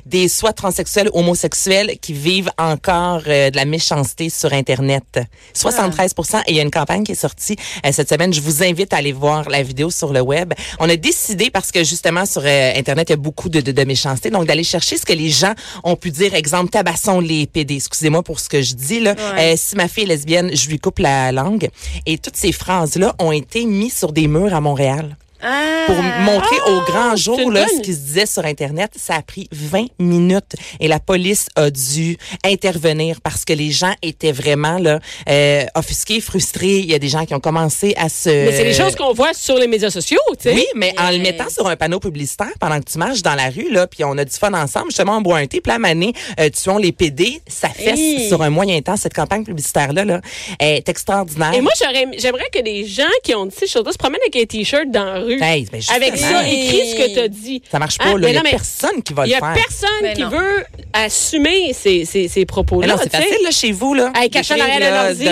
des 0.05 0.27
soit 0.27 0.53
transsexuels, 0.53 1.09
homosexuels 1.13 1.97
qui 1.99 2.13
vivent 2.13 2.51
encore 2.57 3.21
euh, 3.27 3.49
de 3.49 3.55
la 3.55 3.65
méchanceté 3.65 4.29
sur 4.29 4.53
Internet. 4.53 5.19
73% 5.55 6.41
Et 6.47 6.51
il 6.51 6.55
y 6.55 6.59
a 6.59 6.63
une 6.63 6.71
campagne 6.73 7.03
qui 7.03 7.13
est 7.13 7.15
sortie 7.15 7.55
euh, 7.85 7.91
cette 7.91 8.09
semaine. 8.09 8.33
Je 8.33 8.41
vous 8.41 8.63
invite 8.63 8.93
à 8.93 8.97
aller 8.97 9.11
voir 9.11 9.49
la 9.49 9.63
vidéo 9.63 9.89
sur 9.89 10.11
le 10.11 10.21
web. 10.21 10.53
On 10.79 10.89
a 10.89 10.95
décidé, 10.95 11.49
parce 11.49 11.71
que 11.71 11.83
justement, 11.83 12.25
sur 12.25 12.41
euh, 12.45 12.73
Internet, 12.75 13.09
il 13.09 13.13
y 13.13 13.13
a 13.13 13.17
beaucoup 13.17 13.49
de, 13.49 13.61
de, 13.61 13.71
de 13.71 13.83
méchanceté, 13.83 14.29
donc 14.29 14.45
d'aller 14.45 14.63
chercher 14.63 14.97
ce 14.97 15.05
que 15.05 15.13
les 15.13 15.29
gens 15.29 15.53
ont 15.83 15.95
pu 15.95 16.11
dire. 16.11 16.33
Exemple, 16.33 16.69
tabassons 16.71 17.19
les 17.19 17.45
PD. 17.47 17.75
Excusez-moi 17.75 18.23
pour 18.23 18.39
ce 18.39 18.49
que 18.49 18.61
je 18.61 18.73
dis, 18.73 18.99
là. 18.99 19.15
Euh, 19.37 19.53
si 19.55 19.75
ma 19.75 19.87
fille 19.87 20.03
est 20.03 20.07
lesbienne, 20.07 20.51
je 20.53 20.67
lui 20.69 20.79
coupe 20.79 20.99
la 20.99 21.31
langue. 21.31 21.69
Et 22.05 22.17
toutes 22.17 22.37
ces 22.37 22.51
phrases-là 22.51 23.15
ont 23.19 23.31
été 23.31 23.65
mises 23.65 23.97
sur 23.97 24.11
des 24.11 24.27
murs 24.27 24.53
à 24.53 24.61
Montréal 24.61 25.15
Ah. 25.43 25.83
pour 25.87 25.95
montrer 26.01 26.55
au 26.67 26.81
grand 26.81 27.15
jour 27.15 27.37
là, 27.51 27.65
bonne- 27.65 27.77
ce 27.77 27.81
qui 27.81 27.93
se 27.93 27.99
disait 27.99 28.25
sur 28.25 28.45
Internet. 28.45 28.91
Ça 28.97 29.15
a 29.15 29.21
pris 29.21 29.47
20 29.51 29.87
minutes 29.99 30.53
et 30.79 30.87
la 30.87 30.99
police 30.99 31.47
a 31.55 31.69
dû 31.69 32.17
intervenir 32.45 33.19
parce 33.21 33.43
que 33.45 33.53
les 33.53 33.71
gens 33.71 33.93
étaient 34.01 34.31
vraiment 34.31 34.77
là 34.77 34.99
euh, 35.29 35.65
offusqués, 35.75 36.21
frustrés. 36.21 36.79
Il 36.79 36.85
y 36.89 36.93
a 36.93 36.99
des 36.99 37.09
gens 37.09 37.25
qui 37.25 37.33
ont 37.33 37.39
commencé 37.39 37.93
à 37.97 38.09
se... 38.09 38.29
Mais 38.29 38.51
c'est 38.55 38.63
les 38.63 38.73
choses 38.73 38.95
qu'on 38.95 39.13
voit 39.13 39.33
sur 39.33 39.57
les 39.57 39.67
médias 39.67 39.89
sociaux, 39.89 40.19
tu 40.39 40.49
sais. 40.49 40.53
Oui, 40.55 40.65
mais 40.75 40.93
en 40.97 41.11
le 41.11 41.17
mettant 41.19 41.49
sur 41.49 41.67
un 41.67 41.75
panneau 41.75 41.99
publicitaire 41.99 42.51
pendant 42.59 42.79
que 42.79 42.89
tu 42.89 42.97
marches 42.97 43.21
dans 43.21 43.35
la 43.35 43.49
rue, 43.49 43.69
là, 43.71 43.87
puis 43.87 44.03
on 44.03 44.17
a 44.17 44.25
du 44.25 44.33
fun 44.35 44.53
ensemble, 44.53 44.87
justement, 44.87 45.17
on 45.17 45.21
boit 45.21 45.37
un 45.37 45.47
thé, 45.47 45.59
puis 45.61 45.73
mané, 45.79 46.13
euh, 46.39 46.49
tuons 46.49 46.77
les 46.77 46.91
PD, 46.91 47.41
ça 47.47 47.69
fesse 47.69 47.99
Hey. 47.99 48.27
sur 48.27 48.41
un 48.41 48.49
moyen 48.49 48.79
temps. 48.81 48.95
Cette 48.95 49.13
campagne 49.13 49.43
publicitaire-là 49.43 50.05
là, 50.05 50.21
est 50.59 50.87
extraordinaire. 50.87 51.53
Et 51.53 51.61
moi, 51.61 51.71
j'aimerais 51.77 52.49
que 52.53 52.59
les 52.63 52.85
gens 52.85 53.03
qui 53.23 53.33
ont 53.35 53.45
dit 53.45 53.55
ces 53.57 53.67
choses-là 53.67 53.91
se 53.91 53.97
promènent 53.97 54.21
avec 54.21 54.35
un 54.35 54.45
T-shirt 54.45 54.89
dans 54.91 55.03
la 55.05 55.19
rue. 55.19 55.32
Hey, 55.41 55.67
ben, 55.71 55.81
avec 55.95 56.17
ça, 56.17 56.47
écrit 56.47 56.89
ce 56.91 56.95
que 56.95 57.13
tu 57.13 57.19
as 57.19 57.27
dit. 57.27 57.61
ça 57.71 57.79
marche 57.79 57.97
pas, 57.97 58.05
Hein? 58.05 58.17
là. 58.17 58.27
Mais 58.27 58.29
Il 58.31 58.33
y 58.33 58.37
a 58.37 58.39
non, 58.39 58.43
mais 58.43 58.51
personne 58.51 59.03
qui 59.03 59.13
va 59.13 59.25
Il 59.25 59.29
le 59.29 59.31
y 59.33 59.35
a 59.35 59.39
faire. 59.39 59.53
personne 59.53 59.89
Ben 60.01 60.13
qui 60.15 60.21
non. 60.21 60.29
veut 60.29 60.65
assumer 60.93 61.73
ces, 61.73 62.05
ces, 62.05 62.27
ces 62.27 62.45
propos-là. 62.45 62.87
Non, 62.87 62.95
c'est 63.01 63.11
facile, 63.11 63.37
là, 63.43 63.51
chez 63.51 63.71
vous, 63.71 63.93
là. 63.93 64.11
Hey, 64.15 64.29
caché 64.29 64.53
en 64.53 64.57
d'écrire, 64.57 64.73
arrière 64.75 64.91
là, 64.93 65.13
de 65.13 65.23
l'ordi, 65.23 65.25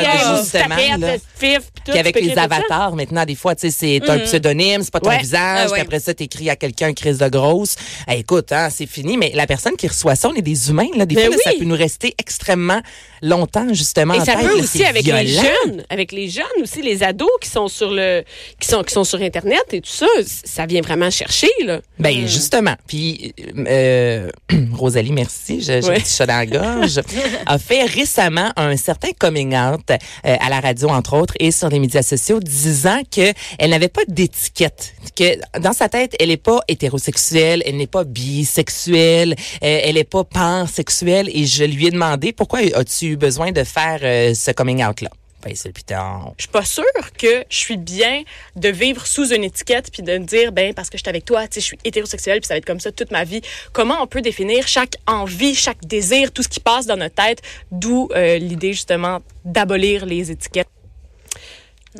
fif, 1.41 1.61
puis 1.85 1.97
avec 1.99 2.19
les 2.19 2.37
avatars, 2.37 2.95
maintenant, 2.95 3.25
des 3.25 3.35
fois, 3.35 3.55
tu 3.55 3.69
sais, 3.69 3.99
c'est 4.01 4.09
un 4.09 4.19
pseudonyme, 4.19 4.81
c'est 4.83 4.91
pas 4.91 4.99
ton 4.99 5.09
Ouais. 5.09 5.19
visage, 5.19 5.59
Ah 5.59 5.65
ouais. 5.65 5.71
puis 5.73 5.81
après 5.81 5.99
ça, 5.99 6.13
t'écris 6.13 6.49
à 6.49 6.55
quelqu'un 6.55 6.93
crise 6.93 7.17
de 7.17 7.27
grosse. 7.27 7.75
Hey, 8.07 8.21
écoute, 8.21 8.51
hein, 8.51 8.69
c'est 8.69 8.85
fini, 8.87 9.17
mais 9.17 9.31
la 9.35 9.47
personne 9.47 9.75
qui 9.75 9.87
reçoit 9.87 10.15
ça, 10.15 10.29
on 10.29 10.33
est 10.35 10.41
des 10.41 10.69
humains, 10.69 10.87
là. 10.95 11.05
Des 11.05 11.15
Mais 11.15 11.25
fois, 11.25 11.35
là, 11.35 11.41
ça 11.43 11.51
peut 11.57 11.65
nous 11.65 11.75
rester 11.75 12.13
extrêmement 12.17 12.81
longtemps, 13.21 13.73
justement, 13.73 14.13
Et 14.15 14.19
en 14.21 14.25
ça 14.25 14.33
tête, 14.35 14.47
peut 14.47 14.57
là. 14.57 14.63
aussi 14.63 14.83
avec 14.83 15.05
les 15.05 15.27
jeunes, 15.27 15.83
avec 15.89 16.11
les 16.11 16.29
jeunes 16.29 16.45
aussi, 16.61 16.81
les 16.81 17.03
ados 17.03 17.29
qui 17.41 17.49
sont 17.49 17.67
sur 17.67 17.91
le, 17.91 18.23
qui 18.59 18.67
sont, 18.67 18.83
qui 18.83 18.93
sont 18.93 19.03
sur 19.03 19.21
Internet 19.21 19.63
et 19.71 19.81
tout 19.81 19.89
ça, 19.91 20.07
ça 20.25 20.65
vient 20.65 20.81
vraiment 20.81 21.09
chercher, 21.09 21.49
là. 21.65 21.81
Ben 21.99 22.27
justement, 22.27 22.75
puis 22.87 23.33
euh, 23.67 24.29
Rosalie, 24.73 25.11
merci, 25.11 25.61
j'ai 25.61 25.81
j'ai 25.81 25.87
Ouais. 25.89 25.97
un 25.97 25.99
petit 25.99 26.13
chat 26.15 26.25
dans 26.25 26.37
la 26.37 26.45
gorge, 26.45 26.99
a 27.45 27.57
fait 27.57 27.83
récemment 27.85 28.51
un 28.55 28.75
certain 28.77 29.09
coming 29.17 29.55
out 29.55 29.81
euh, 29.89 29.97
à 30.39 30.49
la 30.49 30.59
radio 30.59 30.89
entre 30.89 31.15
autres 31.17 31.30
et 31.39 31.51
sur 31.51 31.69
les 31.69 31.79
médias 31.79 32.01
sociaux, 32.01 32.39
disant 32.39 33.01
que 33.09 33.33
elle 33.59 33.69
n'avait 33.69 33.87
pas 33.87 34.01
d'étiquette, 34.07 34.93
que 35.15 35.59
dans 35.59 35.73
sa 35.73 35.89
tête 35.89 36.15
elle 36.19 36.29
n'est 36.29 36.37
pas 36.37 36.61
hétérosexuelle, 36.67 37.63
elle 37.65 37.77
n'est 37.77 37.87
pas 37.87 38.03
bisexuelle, 38.03 39.35
euh, 39.63 39.81
elle 39.83 39.95
n'est 39.95 40.03
pas 40.03 40.23
pansexuelle 40.23 41.29
et 41.33 41.45
je 41.45 41.63
lui 41.63 41.87
ai 41.87 41.91
demandé 41.91 42.33
pourquoi 42.33 42.59
as-tu 42.59 43.07
eu 43.07 43.15
besoin 43.15 43.51
de 43.51 43.63
faire 43.63 43.99
euh, 44.03 44.33
ce 44.33 44.51
coming 44.51 44.83
out 44.83 45.01
là. 45.01 45.09
Ben, 45.43 45.53
c'est. 45.55 45.73
Je 45.75 46.43
suis 46.43 46.51
pas 46.51 46.65
sûre 46.65 46.83
que 47.17 47.43
je 47.49 47.57
suis 47.57 47.77
bien 47.77 48.23
de 48.55 48.69
vivre 48.69 49.07
sous 49.07 49.33
une 49.33 49.43
étiquette 49.43 49.89
puis 49.91 50.03
de 50.03 50.17
me 50.17 50.25
dire 50.25 50.51
ben 50.51 50.73
parce 50.73 50.89
que 50.89 50.97
je 50.97 51.03
suis 51.03 51.09
avec 51.09 51.25
toi, 51.25 51.47
tu 51.47 51.55
sais, 51.55 51.61
je 51.61 51.65
suis 51.65 51.79
hétérosexuelle 51.83 52.39
puis 52.41 52.47
ça 52.47 52.53
va 52.53 52.59
être 52.59 52.65
comme 52.65 52.79
ça 52.79 52.91
toute 52.91 53.11
ma 53.11 53.23
vie. 53.23 53.41
Comment 53.73 54.01
on 54.01 54.07
peut 54.07 54.21
définir 54.21 54.67
chaque 54.67 54.97
envie, 55.07 55.55
chaque 55.55 55.83
désir, 55.85 56.31
tout 56.31 56.43
ce 56.43 56.47
qui 56.47 56.59
passe 56.59 56.85
dans 56.85 56.97
notre 56.97 57.15
tête, 57.15 57.41
d'où 57.71 58.09
euh, 58.15 58.37
l'idée 58.37 58.73
justement 58.73 59.21
d'abolir 59.43 60.05
les 60.05 60.29
étiquettes? 60.29 60.67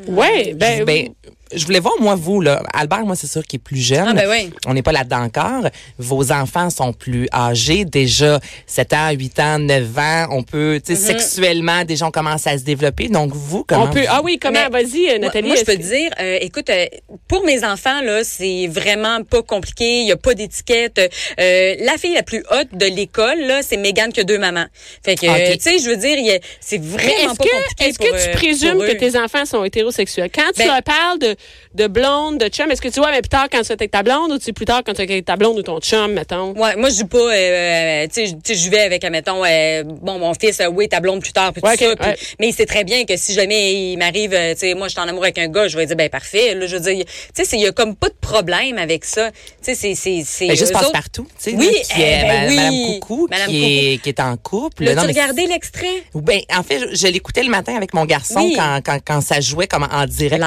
Ouais, 0.08 0.54
ben, 0.54 0.86
Ben, 0.86 1.14
je 1.54 1.66
voulais 1.66 1.80
voir, 1.80 1.94
moi, 2.00 2.16
vous, 2.16 2.42
là. 2.42 2.62
Albert, 2.74 3.06
moi, 3.06 3.16
c'est 3.16 3.28
sûr 3.28 3.44
qu'il 3.46 3.58
est 3.58 3.64
plus 3.64 3.80
jeune. 3.82 4.08
Ah, 4.08 4.14
ben 4.14 4.30
oui. 4.30 4.52
On 4.66 4.74
n'est 4.74 4.82
pas 4.82 4.92
là-dedans 4.92 5.24
encore. 5.24 5.64
Vos 5.98 6.32
enfants 6.32 6.70
sont 6.70 6.94
plus 6.94 7.28
âgés, 7.34 7.86
déjà 7.86 8.40
7 8.68 8.94
ans, 8.94 9.10
8 9.12 9.40
ans, 9.40 9.60
9 9.60 9.98
ans. 9.98 10.28
On 10.32 10.44
peut, 10.44 10.82
tu 10.86 10.96
sais, 10.96 11.02
sexuellement, 11.02 11.84
déjà, 11.86 12.08
on 12.08 12.12
commence 12.12 12.48
à 12.48 12.58
se 12.58 12.64
développer. 12.64 13.08
Donc, 13.10 13.32
vous, 13.34 13.64
comment 13.64 13.84
on 13.84 13.90
peut. 13.90 14.02
vous- 14.02 14.06
Ah 14.10 14.22
oui, 14.24 14.38
comment? 14.42 14.70
Vas-y, 14.70 15.08
Moi, 15.08 15.20
Nathalie. 15.20 15.48
moi, 15.48 15.56
je 15.58 15.64
peux 15.64 15.76
te 15.76 15.82
dire, 15.82 16.12
euh, 16.20 16.38
écoute, 16.42 16.70
euh, 16.70 16.86
pour 17.28 17.44
mes 17.46 17.64
enfants, 17.64 18.02
là, 18.02 18.24
c'est 18.24 18.68
vraiment 18.68 19.24
pas 19.24 19.42
compliqué. 19.42 20.02
Il 20.02 20.08
y 20.08 20.12
a 20.12 20.18
pas 20.18 20.34
d'étiquette. 20.34 21.00
Euh, 21.40 21.76
la 21.80 21.98
fille 21.98 22.14
la 22.14 22.24
plus 22.24 22.44
haute 22.52 22.70
de 22.74 22.86
l'école, 22.86 23.40
là, 23.42 23.62
c'est 23.62 23.78
Mégane 23.78 24.12
qui 24.14 24.20
a 24.20 24.24
deux 24.24 24.38
mamans. 24.38 24.66
Fait 25.04 25.16
que, 25.16 25.26
euh, 25.26 25.54
tu 25.56 25.60
sais, 25.62 25.80
je 25.80 25.90
veux 25.90 25.98
dire, 25.98 26.18
il 26.18 26.26
y 26.26 26.32
a- 26.32 26.40
c'est 26.60 26.82
vraiment 26.82 27.08
est-ce 27.10 27.26
pas 27.36 27.44
que, 27.44 27.50
compliqué 27.50 27.84
est-ce 27.86 28.00
que 28.00 28.06
tu 28.06 28.30
euh, 28.30 28.34
présumes 28.34 28.80
que 28.80 28.92
tes 28.98 29.18
enfants 29.20 29.46
sont 29.46 29.64
hétérosexuels? 29.64 30.30
Quand 30.34 30.50
tu 30.56 30.60
Ben- 30.60 30.68
leur 30.68 30.84
parles 30.84 31.20
de, 31.20 31.36
de 31.74 31.88
blonde, 31.88 32.38
de 32.38 32.48
chum, 32.50 32.70
est-ce 32.70 32.82
que 32.82 32.90
tu 32.90 33.00
vois, 33.00 33.12
mais 33.12 33.22
plus 33.22 33.30
tard 33.30 33.48
quand 33.52 33.62
tu 33.62 33.68
es 33.70 33.72
avec 33.72 33.92
ta 33.92 34.04
blonde 34.04 34.32
ou 34.32 34.38
tu 34.38 34.44
sais 34.46 34.52
plus 34.54 34.66
tard 34.66 34.82
quand 34.86 34.94
tu 34.94 35.02
es 35.02 35.10
avec 35.10 35.24
ta 35.26 35.38
blonde 35.38 35.58
ou 35.58 35.62
ton 35.62 35.80
chum, 35.80 36.12
mettons? 36.14 36.52
Ouais, 36.54 36.76
moi 36.76 36.90
je 36.90 36.96
dis 36.96 37.06
pas, 37.06 37.18
euh, 37.18 37.32
euh, 37.34 38.08
tu 38.08 38.14
sais, 38.14 38.28
je- 38.28 38.54
tu 38.54 38.70
vais 38.70 38.82
avec, 38.82 39.04
admettons, 39.06 39.44
euh, 39.46 39.84
bon, 39.86 40.20
mon 40.20 40.34
fils, 40.34 40.60
euh, 40.60 40.68
oui, 40.68 40.90
ta 40.90 41.00
blonde 41.00 41.22
plus 41.22 41.32
tard, 41.32 41.54
puis 41.54 41.62
Ouais, 41.64 41.78
tout 41.78 41.86
ça. 42.02 42.14
mais 42.40 42.50
il 42.50 42.54
sait 42.54 42.66
très 42.66 42.84
bien 42.84 43.06
que 43.06 43.16
si 43.16 43.34
jamais 43.34 43.74
il 43.94 43.98
m'arrive, 43.98 44.32
tu 44.32 44.58
sais, 44.58 44.74
moi 44.74 44.88
je 44.88 44.92
suis 44.92 45.00
en 45.00 45.08
amour 45.08 45.24
avec 45.24 45.38
un 45.38 45.48
gars, 45.48 45.70
je 45.70 45.78
vais 45.78 45.86
dire, 45.86 45.96
ben 45.96 46.10
parfait. 46.10 46.56
Là, 46.56 46.68
je 46.68 46.76
veux 46.76 46.82
dire, 46.94 47.06
tu 47.06 47.12
sais, 47.34 47.46
c'est- 47.46 47.56
il 47.58 47.62
y 47.64 47.68
a 47.68 47.72
comme 47.72 47.96
pas 47.96 48.10
de 48.10 48.16
problème 48.20 48.78
avec 48.78 49.06
ça. 49.06 49.32
Tu 49.32 49.38
sais, 49.62 49.76
c'est, 49.76 49.96
c'est, 49.96 50.24
c'est. 50.26 50.50
Juste 50.58 50.74
passe 50.74 50.84
autres- 50.84 50.92
partout, 50.92 51.28
tu 51.42 51.52
sais. 51.52 51.56
Oui, 51.58 51.68
là, 51.68 51.72
qui 51.72 52.02
eh 52.02 52.04
est, 52.04 52.22
ben 52.28 52.50
oui. 52.50 52.56
Madame 52.58 53.00
Coucou, 53.00 53.28
Madame 53.32 53.48
qui, 53.48 53.94
Est, 53.94 53.98
qui 54.02 54.10
est 54.10 54.20
en 54.20 54.36
couple. 54.36 54.84
L'as-tu 54.84 54.98
Non, 54.98 55.04
mais 55.04 55.14
regardé 55.14 55.46
l'extrait? 55.48 56.04
Ben, 56.14 56.42
en 56.54 56.64
fait, 56.64 56.80
je, 56.80 56.96
je 56.96 57.08
l'écoutais 57.08 57.44
le 57.44 57.50
matin 57.50 57.76
avec 57.78 57.94
mon 57.94 58.04
garçon 58.06 58.42
Oui. 58.42 58.56
quand, 58.58 58.80
quand, 58.86 59.00
quand 59.06 59.22
ça 59.22 59.40
jouait 59.40 59.68
comme 59.68 59.88
en 59.90 60.06
direct. 60.06 60.44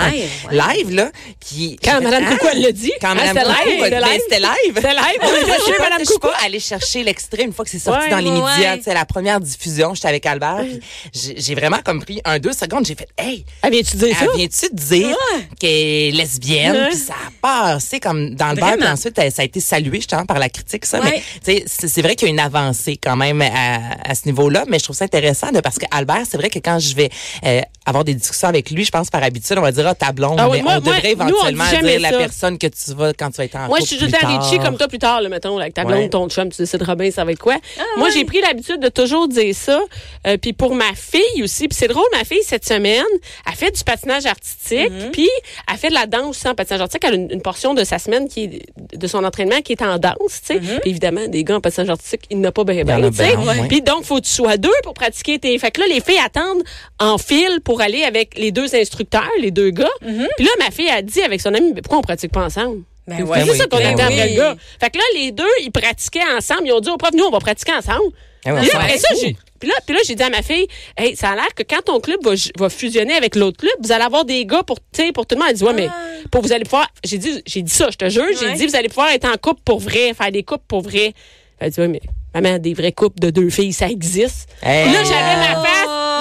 Live, 0.51 0.84
là. 0.91 1.11
Qui, 1.41 1.77
Quand 1.83 2.01
Mme 2.01 2.25
Coucou, 2.27 2.47
ah! 2.47 2.51
elle 2.53 2.63
l'a 2.63 2.73
dit. 2.73 2.93
Quand 3.01 3.09
Ah, 3.11 3.15
Mme 3.15 3.29
c'était 3.29 3.41
Coucou, 3.45 3.71
live, 3.71 3.81
ben, 3.81 4.19
c'était 4.21 4.41
live. 4.41 4.73
c'était 4.75 4.95
live. 4.95 5.19
On 5.23 5.27
Je 5.27 5.41
était 5.43 5.53
suis 5.61 5.73
chez 5.73 5.79
Mme 5.79 5.99
je 6.01 6.05
suis 6.05 6.15
Coucou. 6.15 6.27
pas 6.29 6.37
allée 6.45 6.61
chercher 6.61 7.03
l'extrait 7.05 7.43
une 7.45 7.53
fois 7.53 7.65
que 7.65 7.71
c'est 7.71 7.79
sorti 7.79 8.09
dans 8.11 8.19
les 8.19 8.31
médias. 8.31 8.81
sais, 8.83 8.95
la 8.95 9.05
première 9.05 9.41
diffusion, 9.41 9.95
j'étais 9.95 10.09
avec 10.09 10.27
Albert. 10.27 10.65
J'ai 11.13 11.55
vraiment 11.55 11.79
comme 11.85 12.03
pris 12.03 12.21
un, 12.25 12.39
deux 12.39 12.53
secondes. 12.53 12.87
J'ai 12.87 12.95
fait, 12.95 13.09
hey, 13.19 13.45
Ah, 13.63 13.71
viens-tu 13.71 13.97
dire 13.97 14.17
ça? 14.17 14.25
elle 14.31 14.37
vient-tu 14.39 14.67
dire 14.75 15.17
qu'elle 15.59 15.71
est 15.71 16.11
lesbienne? 16.13 16.89
Puis 16.91 16.99
ça 16.99 17.15
a 17.15 17.31
passé 17.41 18.01
comme 18.01 18.35
dans 18.35 18.49
le 18.51 18.57
beurre. 18.57 18.77
Puis 18.79 18.87
ensuite, 18.89 19.19
elle- 19.19 19.33
ça 19.33 19.43
a 19.43 19.45
été 19.45 19.61
salué 19.61 19.97
justement 19.99 20.27
par 20.27 20.39
la 20.39 20.49
critique, 20.49 20.85
ça. 20.87 21.01
Mais 21.03 21.23
c'est 21.43 21.65
c'est 21.67 22.03
vrai 22.03 22.17
qu'il 22.17 22.29
y 22.29 22.31
a 22.31 22.35
une 22.35 22.41
avancée 22.41 22.97
quand 22.97 23.17
même 23.17 23.41
à, 23.43 24.11
à 24.11 24.15
ce 24.15 24.23
niveau-là. 24.27 24.65
Mais 24.69 24.79
je 24.79 24.85
trouve 24.85 24.97
ça 24.97 25.05
intéressant 25.05 25.49
parce 25.63 25.79
que 25.79 25.87
Albert, 25.91 26.23
c'est 26.29 26.37
vrai 26.37 26.51
que 26.51 26.59
quand 26.59 26.79
je 26.79 26.95
vais 26.95 27.11
euh, 27.45 27.61
avoir 27.87 28.05
des 28.05 28.15
discussions 28.15 28.49
avec 28.49 28.71
lui, 28.71 28.85
je 28.85 28.91
pense 28.91 29.11
par 29.11 29.23
habitude, 29.23 29.57
on 29.59 29.63
va 29.63 29.73
dire, 29.73 29.87
ah, 29.87 29.95
ta 29.95 30.13
blonde. 30.13 30.37
Ah 30.39 30.49
oui, 30.49 30.59
mais 30.59 30.63
moi- 30.65 30.74
on 30.77 30.81
devrait 30.81 31.15
moi, 31.15 31.25
nous, 31.27 31.35
on 31.35 31.47
dit 31.47 31.53
éventuellement 31.55 31.89
dire 31.89 32.01
la 32.01 32.11
personne 32.11 32.59
que 32.59 32.67
tu 32.67 32.95
vas 32.95 33.13
quand 33.13 33.31
tu 33.31 33.37
vas 33.39 33.45
être 33.45 33.57
en 33.57 33.67
Moi, 33.69 33.79
je 33.81 33.85
suis 33.87 33.99
temps 33.99 34.19
tard. 34.19 34.43
Richie 34.45 34.59
comme 34.59 34.77
toi 34.77 34.89
plus 34.89 34.99
tard, 34.99 35.21
là, 35.21 35.29
mettons, 35.29 35.59
avec 35.59 35.75
ta 35.75 35.85
blonde, 35.85 36.11
ton 36.11 36.29
chum, 36.29 36.49
tu 36.51 36.59
décideras 36.63 36.95
bien 36.95 37.11
ça 37.11 37.25
va 37.25 37.33
être 37.33 37.39
quoi? 37.39 37.57
Ah, 37.79 37.83
Moi, 37.99 38.09
j'ai 38.11 38.25
pris 38.25 38.41
l'habitude 38.41 38.81
de 38.81 38.89
toujours 38.89 39.29
dire 39.29 39.55
ça. 39.55 39.81
Euh, 40.27 40.37
puis 40.37 40.53
pour 40.53 40.75
ma 40.75 40.93
fille 40.95 41.43
aussi, 41.43 41.69
puis 41.69 41.77
c'est 41.79 41.89
drôle, 41.89 42.05
ma 42.13 42.25
fille, 42.25 42.43
cette 42.45 42.65
semaine, 42.67 43.05
elle 43.47 43.55
fait 43.55 43.71
du 43.71 43.83
patinage 43.85 44.27
artistique, 44.27 44.91
Mhm. 44.91 45.11
puis 45.13 45.29
elle 45.71 45.77
fait 45.79 45.89
de 45.89 45.95
la 45.95 46.07
danse 46.07 46.31
aussi 46.37 46.49
en 46.49 46.55
patinage 46.55 46.81
artistique. 46.83 47.05
Elle 47.07 47.13
a 47.15 47.17
une, 47.17 47.31
une 47.31 47.43
portion 47.43 47.75
de 47.75 47.85
sa 47.85 47.99
semaine 47.99 48.29
qui 48.29 48.45
est, 48.45 48.97
de 48.97 49.07
son 49.07 49.23
entraînement 49.25 49.61
qui 49.63 49.73
est 49.73 49.83
en 49.83 49.99
danse, 49.99 50.15
tu 50.41 50.55
sais. 50.55 50.61
Mhm. 50.61 50.81
Puis 50.81 50.91
évidemment, 50.91 51.27
des 51.29 51.45
gars 51.45 51.57
en 51.57 51.61
patinage 51.61 51.91
artistique, 51.91 52.23
il 52.31 52.39
n'y 52.39 52.47
en 52.47 52.49
a 52.49 52.53
pas 52.53 52.65
bien, 52.65 52.85
tu 52.85 53.17
sais. 53.17 53.37
Puis 53.69 53.83
donc, 53.83 54.05
faut 54.05 54.17
que 54.17 54.27
tu 54.27 54.33
sois 54.33 54.57
deux 54.57 54.71
pour 54.83 54.95
pratiquer 54.95 55.39
tes... 55.39 55.59
Fait 55.59 55.71
que 55.71 55.81
là, 55.81 55.87
les 55.89 56.01
filles 56.01 56.21
attendent 56.25 56.63
en 56.99 57.19
file 57.19 57.61
pour 57.65 57.81
aller 57.81 58.03
avec 58.05 58.37
les 58.39 58.51
deux 58.53 58.75
instructeurs, 58.75 59.31
les 59.41 59.51
deux 59.51 59.71
gars. 59.71 59.89
Puis 60.37 60.45
là, 60.45 60.51
ma 60.65 60.71
fille 60.71 60.89
a 60.91 61.03
dit 61.03 61.23
avec 61.23 61.41
son 61.41 61.53
ami, 61.55 61.73
mais 61.75 61.83
pourquoi 61.83 61.99
on 61.99 62.03
pratique 62.03 62.33
pas 62.33 62.45
ensemble? 62.45 62.83
Ben 63.07 63.17
C'est 63.19 63.23
ouais. 63.25 63.45
c'est 63.47 63.55
ça 63.57 63.67
qu'on 63.67 63.77
ben 63.79 63.95
oui. 63.95 64.03
après 64.03 64.29
le 64.31 64.37
gars. 64.37 64.57
Fait 64.81 64.91
que 64.91 64.97
là, 64.99 65.05
les 65.17 65.31
deux, 65.33 65.45
ils 65.63 65.71
pratiquaient 65.71 66.21
ensemble. 66.37 66.63
Ils 66.67 66.73
ont 66.73 66.81
dit 66.81 66.89
au 66.91 66.97
prof, 66.97 67.11
nous, 67.15 67.25
on 67.25 67.31
va 67.31 67.39
pratiquer 67.39 67.73
ensemble. 67.75 68.13
Eh 68.47 68.51
là, 68.51 68.55
ouais. 68.61 68.75
après 68.75 68.99
ça, 68.99 69.09
j'ai- 69.21 69.37
puis 69.61 69.69
là, 69.69 69.75
puis 69.87 69.95
là, 69.95 70.01
j'ai 70.07 70.15
dit 70.15 70.23
à 70.23 70.29
ma 70.31 70.43
fille, 70.43 70.67
hey, 70.99 71.17
ça 71.17 71.31
a 71.31 71.35
l'air 71.35 71.49
que 71.55 71.63
quand 71.63 71.81
ton 71.85 71.99
club 72.01 72.23
va, 72.25 72.33
va 72.59 72.69
fusionner 72.69 73.15
avec 73.15 73.37
l'autre 73.37 73.59
club, 73.59 73.73
vous 73.83 73.93
allez 73.93 74.05
avoir 74.05 74.25
des 74.27 74.45
gars 74.45 74.63
pour, 74.63 74.79
pour 75.15 75.27
tout 75.27 75.35
le 75.35 75.41
monde. 75.41 75.49
Elle 75.51 75.57
dit, 75.57 75.65
ouais, 75.65 75.73
mais 75.73 75.89
pour 76.31 76.43
vous 76.43 76.53
allez 76.53 76.65
pouvoir, 76.65 76.89
j'ai 77.05 77.19
dit, 77.19 77.43
j'ai 77.47 77.63
dit 77.63 77.73
ça, 77.73 77.89
je 77.91 77.97
te 77.97 78.09
jure, 78.09 78.25
j'ai 78.39 78.53
dit, 78.55 78.67
vous 78.67 78.77
allez 78.77 78.89
pouvoir 78.89 79.11
être 79.11 79.27
en 79.27 79.37
couple 79.41 79.61
pour 79.65 79.81
vrai, 79.81 80.13
faire 80.15 80.31
des 80.33 80.43
couples 80.43 80.65
pour 80.69 80.83
vrai. 80.83 81.13
Elle 81.61 81.71
dit, 81.71 81.81
ouais, 81.81 81.89
mais 81.89 82.01
maman, 82.35 82.59
des 82.59 82.75
vrais 82.75 82.93
couples 82.93 83.21
de 83.21 83.31
deux 83.31 83.49
filles, 83.49 83.73
ça 83.73 83.89
existe. 83.89 84.49
Hey. 84.63 84.85
Puis 84.85 84.93
là, 84.95 85.05
j'avais 85.05 85.37
ma 85.37 85.63
face, 85.65 85.74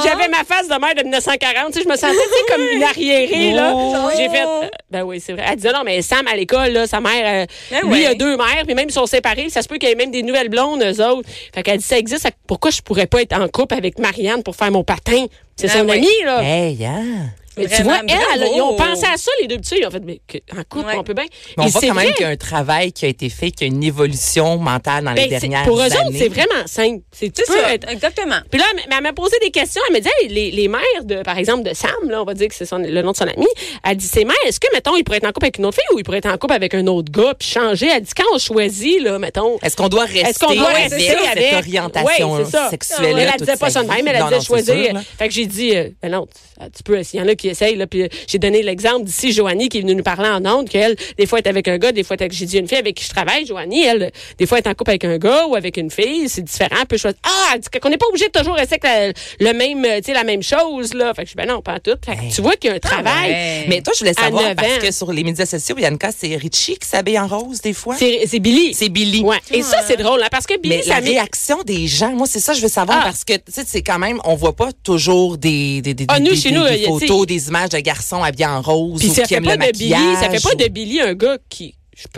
j'avais 0.04 0.28
ma 0.28 0.44
face 0.44 0.68
de 0.68 0.80
mère 0.80 0.96
de 0.96 1.04
1940. 1.04 1.68
Tu 1.68 1.80
sais, 1.80 1.84
je 1.84 1.90
me 1.90 1.96
sentais, 1.96 2.14
tu 2.14 2.20
sais, 2.20 2.54
comme 2.54 2.66
une 2.74 2.84
arriérée, 2.84 3.52
là. 3.52 3.74
Oh. 3.76 4.10
J'ai 4.18 4.30
fait, 4.30 4.44
euh, 4.44 4.68
ben 4.92 5.04
oui, 5.04 5.20
c'est 5.20 5.34
vrai. 5.34 5.44
Elle 5.50 5.56
disait, 5.56 5.72
non, 5.72 5.84
mais 5.84 6.02
Sam, 6.02 6.28
à 6.28 6.36
l'école, 6.36 6.72
là, 6.72 6.88
sa 6.88 7.00
mère, 7.00 7.46
euh, 7.46 7.46
Ben 7.72 7.90
lui, 7.90 8.02
il 8.02 8.06
a 8.06 8.16
deux 8.16 8.38
mères, 8.38 8.64
puis 8.66 8.76
même 8.76 8.90
ils 8.90 8.94
sont 8.94 9.06
séparés. 9.06 9.50
Ça 9.50 9.62
se 9.62 9.68
peut 9.68 9.78
qu'il 9.78 9.90
y 9.90 9.92
ait 9.92 9.96
même 9.96 10.12
des 10.12 10.24
nouvelles 10.24 10.50
blondes, 10.50 10.84
eux 10.84 11.04
autres. 11.04 11.28
Fait 11.54 11.64
qu'elle 11.64 11.78
dit, 11.78 11.84
ça 11.84 11.98
existe. 11.98 12.28
Pourquoi 12.48 12.72
je 12.72 12.82
pourrais 12.82 13.08
pas 13.08 13.22
être 13.22 13.34
en 13.34 13.48
couple 13.48 13.76
avec 13.76 14.00
Marianne 14.00 14.44
pour 14.44 14.56
faire 14.56 14.72
mon 14.72 14.84
patin? 14.84 15.26
C'est 15.56 15.68
Ben 15.68 15.74
son 15.74 15.90
amie, 15.90 16.08
là. 16.26 16.42
Hey, 16.44 16.84
hein? 16.86 17.30
Mais 17.58 17.68
tu 17.68 17.84
vois, 17.84 18.00
elle, 18.08 18.16
elle, 18.42 18.50
ils 18.56 18.62
ont 18.62 18.76
pensé 18.76 19.06
à 19.06 19.18
ça, 19.18 19.32
les 19.42 19.48
deux 19.48 19.58
petits. 19.58 19.76
Ils 19.80 19.86
ont 19.86 19.92
fait, 19.92 20.02
mais 20.04 20.20
en 20.52 20.64
couple, 20.70 20.88
Ouais. 20.88 20.96
on 20.98 21.04
peut 21.04 21.14
bien. 21.14 21.26
Mais 21.58 21.64
on 21.64 21.68
voit 21.68 21.82
c'est 21.82 21.88
quand 21.88 21.94
même 21.96 22.14
qu'il 22.14 22.26
y 22.26 22.30
a 22.30 22.32
un 22.32 22.36
travail 22.36 22.92
qui 22.92 23.06
a 23.06 23.08
été 23.08 23.30
fait, 23.30 23.52
qu'il 23.52 23.68
y 23.68 23.70
a 23.70 23.74
une 23.74 23.84
évolution 23.84 24.58
mentale 24.58 25.04
dans 25.06 25.12
les 25.14 25.28
Ben, 25.28 25.40
dernières 25.40 25.64
pour 25.66 25.78
eux 25.80 25.84
années. 25.84 25.96
autres, 25.98 26.18
c'est 26.18 26.30
vraiment 26.30 26.66
simple. 26.66 27.02
C'est 27.12 27.32
ça, 27.46 27.74
être- 27.74 27.90
exactement. 27.90 28.38
Puis 28.50 28.60
là, 28.60 28.66
elle 28.96 29.04
m'a 29.04 29.14
posé 29.14 29.38
des 29.42 29.52
questions. 29.52 29.82
Elle 29.90 29.96
me 29.96 30.00
dit, 30.02 30.10
hey, 30.22 30.28
les, 30.30 30.52
les 30.52 30.68
mères, 30.68 30.82
de, 31.04 31.22
par 31.24 31.38
exemple, 31.38 31.64
de 31.70 31.74
Sam, 31.74 31.92
là, 32.10 32.22
on 32.22 32.26
va 32.26 32.34
dire 32.34 32.48
que 32.48 32.56
c'est 32.56 32.70
le 32.72 33.02
nom 33.02 33.12
de 33.12 33.18
son 33.18 33.28
ami, 33.28 33.48
elle 33.84 33.98
dit, 33.98 34.08
ces 34.08 34.26
mères, 34.26 34.36
est-ce 34.48 34.60
que, 34.60 34.68
mettons, 34.74 34.96
il 34.96 35.04
pourrait 35.04 35.18
être 35.18 35.26
en 35.28 35.32
couple 35.32 35.46
avec 35.46 35.58
une 35.58 35.66
autre 35.66 35.76
fille 35.78 35.96
ou 35.96 36.00
il 36.00 36.04
pourrait 36.04 36.18
être 36.20 36.30
en 36.32 36.38
couple 36.38 36.54
avec 36.54 36.74
un 36.74 36.86
autre 36.88 37.12
gars, 37.12 37.34
puis 37.38 37.48
changer? 37.48 37.88
Elle 37.94 38.02
dit, 38.02 38.12
quand 38.16 38.24
on 38.34 38.40
choisit, 38.40 39.02
là, 39.02 39.20
mettons, 39.20 39.58
Est-ce 39.62 39.76
qu'on 39.76 39.90
doit 39.90 40.06
rester 40.06 40.22
est-ce 40.30 40.40
qu'on 40.40 40.54
doit 40.56 40.70
avec 40.70 40.92
rester 40.92 41.00
cette 41.08 41.54
orientation 41.54 42.34
Ouais, 42.36 42.46
sexuelle 42.70 43.16
Elle, 43.20 43.30
elle 43.34 43.40
disait 43.40 43.58
pas 43.58 43.70
ça 43.70 43.84
de 43.84 43.88
même, 43.90 44.08
elle 44.08 44.24
c'est 44.32 44.46
choisir. 44.46 45.00
fait 45.18 45.28
que 45.28 45.34
j'ai 45.34 45.46
dit, 45.46 45.76
euh, 45.76 45.90
ben 46.02 46.12
non, 46.12 46.28
tu, 46.76 46.84
peux, 46.84 47.02
s'il 47.04 47.20
y 47.20 47.24
en 47.24 47.28
a 47.28 47.36
qui 47.44 47.50
essayent, 47.50 47.76
là, 47.76 47.88
puis 47.88 48.04
euh, 48.04 48.08
j'ai 48.28 48.40
donné 48.40 48.64
l'exemple 48.64 49.04
d'ici, 49.04 49.34
Joanie, 49.34 49.68
qui 49.68 49.80
est 49.80 49.82
venue 49.82 49.96
nous 49.96 50.04
parler 50.04 50.30
en 50.30 50.46
ondes, 50.46 50.70
qu'elle, 50.70 50.96
des 51.18 51.26
fois, 51.26 51.40
est 51.40 51.48
avec 51.48 51.68
un 51.68 51.78
gars, 51.78 51.92
des 51.92 52.04
fois, 52.04 52.16
j'ai 52.32 52.46
dit 52.46 52.58
une 52.58 52.68
fille 52.70 52.78
avec 52.78 52.96
qui 52.96 53.04
je 53.04 53.10
travaille, 53.10 53.46
Joanie, 53.46 53.84
elle, 53.84 54.12
des 54.38 54.46
fois, 54.46 54.60
est 54.60 54.68
en 54.68 54.74
couple 54.74 54.92
avec 54.92 55.04
un 55.04 55.18
gars 55.18 55.46
ou 55.48 55.56
avec 55.56 55.76
une 55.78 55.92
fille, 55.92 56.30
c'est 56.30 56.42
différent, 56.42 56.78
elle 56.80 56.88
peut 56.88 56.98
choisir. 56.98 57.20
Ah, 57.24 57.52
elle 57.54 57.60
dit 57.60 57.68
qu'on 57.82 57.90
n'est 57.90 57.98
pas 57.98 58.08
obligé 58.08 58.28
de 58.28 58.32
toujours 58.32 58.56
rester 58.56 58.78
avec 58.82 59.14
la- 59.40 59.52
le 59.52 59.58
même, 59.58 59.84
euh, 59.84 59.98
tu 59.98 60.06
sais, 60.06 60.14
la 60.14 60.24
même 60.24 60.42
chose, 60.42 60.94
là. 60.94 61.14
Fait 61.14 61.24
que 61.24 61.30
je 61.30 61.34
dis, 61.34 61.38
ben 61.38 61.48
non, 61.50 61.62
pas 61.62 61.74
en 61.74 61.80
tout. 61.80 61.98
Fait 62.06 62.16
que 62.16 62.34
tu 62.34 62.42
vois 62.42 62.56
qu'il 62.56 62.70
y 62.70 62.74
a 62.74 62.78
un 62.78 62.80
travail. 62.80 63.32
ouais. 63.32 63.66
Mais 63.68 63.82
toi, 63.82 63.92
je 63.94 64.00
voulais 64.00 64.14
savoir, 64.14 64.56
parce 64.56 64.68
ans. 64.68 64.80
que 64.82 64.92
sur 64.92 65.12
les 65.12 65.24
médias 65.26 65.46
sociaux, 65.46 65.76
Bianca, 65.76 66.10
c'est 66.18 66.36
Richie 66.38 66.78
qui 66.78 66.88
s'habille 66.88 67.20
en 67.20 67.28
rose 67.28 67.60
des 67.62 67.74
fois? 67.74 67.96
C'est 67.98 68.40
Billy. 68.40 68.74
C'est 68.74 68.90
Billy. 68.90 69.22
Ouais. 69.22 69.38
Et 69.52 69.62
ça, 69.64 69.80
c'est 69.86 69.98
drôle, 69.98 70.22
hein, 70.24 70.28
parce 70.32 70.46
que 70.48 70.58
Billy, 70.60 70.78
Mais 70.78 70.84
la 70.88 71.00
réaction 71.00 71.58
des 71.66 71.88
gens, 71.88 72.12
moi, 72.14 72.28
c'est 72.30 72.40
ça 72.40 72.54
que 72.54 72.58
je 72.60 72.64
veux 72.64 72.70
savoir 72.70 73.00
Ah. 73.02 73.06
parce 73.06 73.24
que, 73.26 73.34
tu 73.34 73.42
sais, 73.52 73.64
c'est 73.68 73.82
quand 73.82 74.00
même, 74.00 74.20
on 74.24 74.36
voit 74.36 74.56
pas 74.56 74.70
toujours 74.84 75.38
des, 75.38 75.82
des, 75.82 75.94
des, 75.94 76.06
Ah, 76.08 76.20
des- 76.20 76.24
nous, 76.24 76.32
des- 76.32 76.36
chez 76.38 76.50
des- 76.52 76.56
nous, 76.58 76.68
des 76.68 76.86
photos, 76.86 77.26
des 77.36 77.48
images 77.50 77.70
de 77.70 77.80
garçons 77.80 78.22
habillés 78.24 78.46
en 78.46 78.62
rose 78.62 79.00
Puis 79.00 79.10
ou 79.10 79.14
ça 79.14 79.24
qui 79.24 79.30
fait 79.30 79.36
aiment 79.36 79.46
pas 79.46 79.56
le 79.58 79.72
de 79.72 79.78
Billy, 79.78 79.90
ça 79.92 80.30
fait 80.30 80.42
pas 80.42 80.50
maquillage 80.50 80.58
de 80.58 80.66
ou- 80.66 80.74
Billy 80.74 81.02
un 81.02 81.14
gars 81.14 81.38
qui 81.50 81.76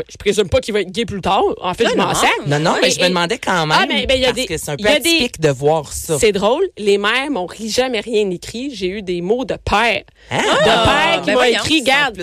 je, 0.09 0.17
présume 0.17 0.49
pas 0.49 0.59
qu'il 0.59 0.73
va 0.73 0.81
être 0.81 0.91
gay 0.91 1.05
plus 1.05 1.21
tard. 1.21 1.43
En 1.61 1.73
fait, 1.73 1.87
je 1.89 1.95
m'en 1.95 2.07
non. 2.07 2.13
sers. 2.13 2.29
Non, 2.47 2.59
non, 2.59 2.75
mais 2.81 2.89
je 2.91 2.99
me 3.01 3.07
demandais 3.09 3.37
quand 3.37 3.65
même. 3.67 3.77
Ah, 3.79 3.85
mais- 3.87 4.05
ben, 4.05 4.15
il 4.15 4.21
y 4.21 4.25
a 4.25 4.27
parce 4.29 4.35
des- 4.41 4.45
que 4.47 4.57
c'est 4.57 4.71
un 4.71 4.75
il 4.77 4.85
peu 4.85 4.91
y 4.91 4.95
a 4.95 4.99
des- 4.99 5.09
atypique 5.09 5.39
de 5.41 5.49
voir 5.49 5.91
ça. 5.93 6.17
C'est 6.19 6.31
drôle, 6.31 6.63
les 6.77 6.97
mères 6.97 7.29
m'ont 7.29 7.45
ri- 7.45 7.69
jamais 7.69 7.99
rien 7.99 8.29
écrit. 8.29 8.71
J'ai 8.73 8.87
eu 8.87 9.01
des 9.01 9.21
mots 9.21 9.45
de 9.45 9.55
père. 9.55 10.03
Hein? 10.31 10.41
de 10.41 10.63
père 10.63 11.21
qui 11.21 11.25
ben 11.27 11.35
m'a 11.35 11.49
écrit, 11.49 11.81
garde, 11.83 12.21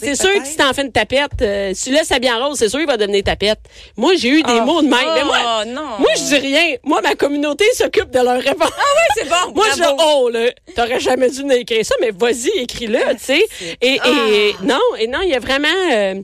c'est 0.00 0.16
sûr 0.16 0.32
que 0.42 0.46
si 0.46 0.56
t'en 0.56 0.72
fais 0.72 0.82
une 0.82 0.90
tapette, 0.92 1.40
euh, 1.42 1.70
si 1.74 1.84
tu 1.90 1.94
laisses 1.94 2.10
habiller 2.10 2.32
en 2.32 2.48
rose, 2.48 2.58
c'est 2.58 2.68
sûr 2.68 2.80
qu'il 2.80 2.88
va 2.88 2.96
devenir 2.96 3.22
tapette. 3.22 3.60
Moi, 3.96 4.14
j'ai 4.16 4.28
eu 4.30 4.42
des 4.42 4.60
mots 4.60 4.82
de. 4.82 4.88
Mais 4.88 5.24
moi, 5.24 5.38
Oh, 5.44 5.62
non. 5.68 5.98
moi, 6.00 6.08
je 6.16 6.22
dis 6.22 6.36
rien. 6.38 6.76
Moi, 6.82 7.00
ma 7.02 7.14
communauté 7.14 7.64
s'occupe 7.74 8.10
de 8.10 8.18
leur 8.18 8.40
réponse. 8.42 8.70
c'est 9.16 9.28
bon. 9.28 9.52
Moi, 9.54 9.66
je 9.76 9.80
bravo. 9.80 9.96
oh, 10.04 10.28
là, 10.30 10.46
t'aurais 10.74 10.98
jamais 11.00 11.30
dû 11.30 11.42
écrire 11.52 11.84
ça, 11.84 11.94
mais 12.00 12.10
vas-y, 12.10 12.50
écris-le, 12.60 12.98
tu 13.14 13.18
sais. 13.24 13.44
Et, 13.80 13.94
et 14.04 14.56
non, 14.64 14.80
et 14.98 15.06
non, 15.06 15.18
il 15.22 15.30
y 15.30 15.34
a 15.34 15.38
vraiment, 15.38 15.68
euh, 15.92 16.14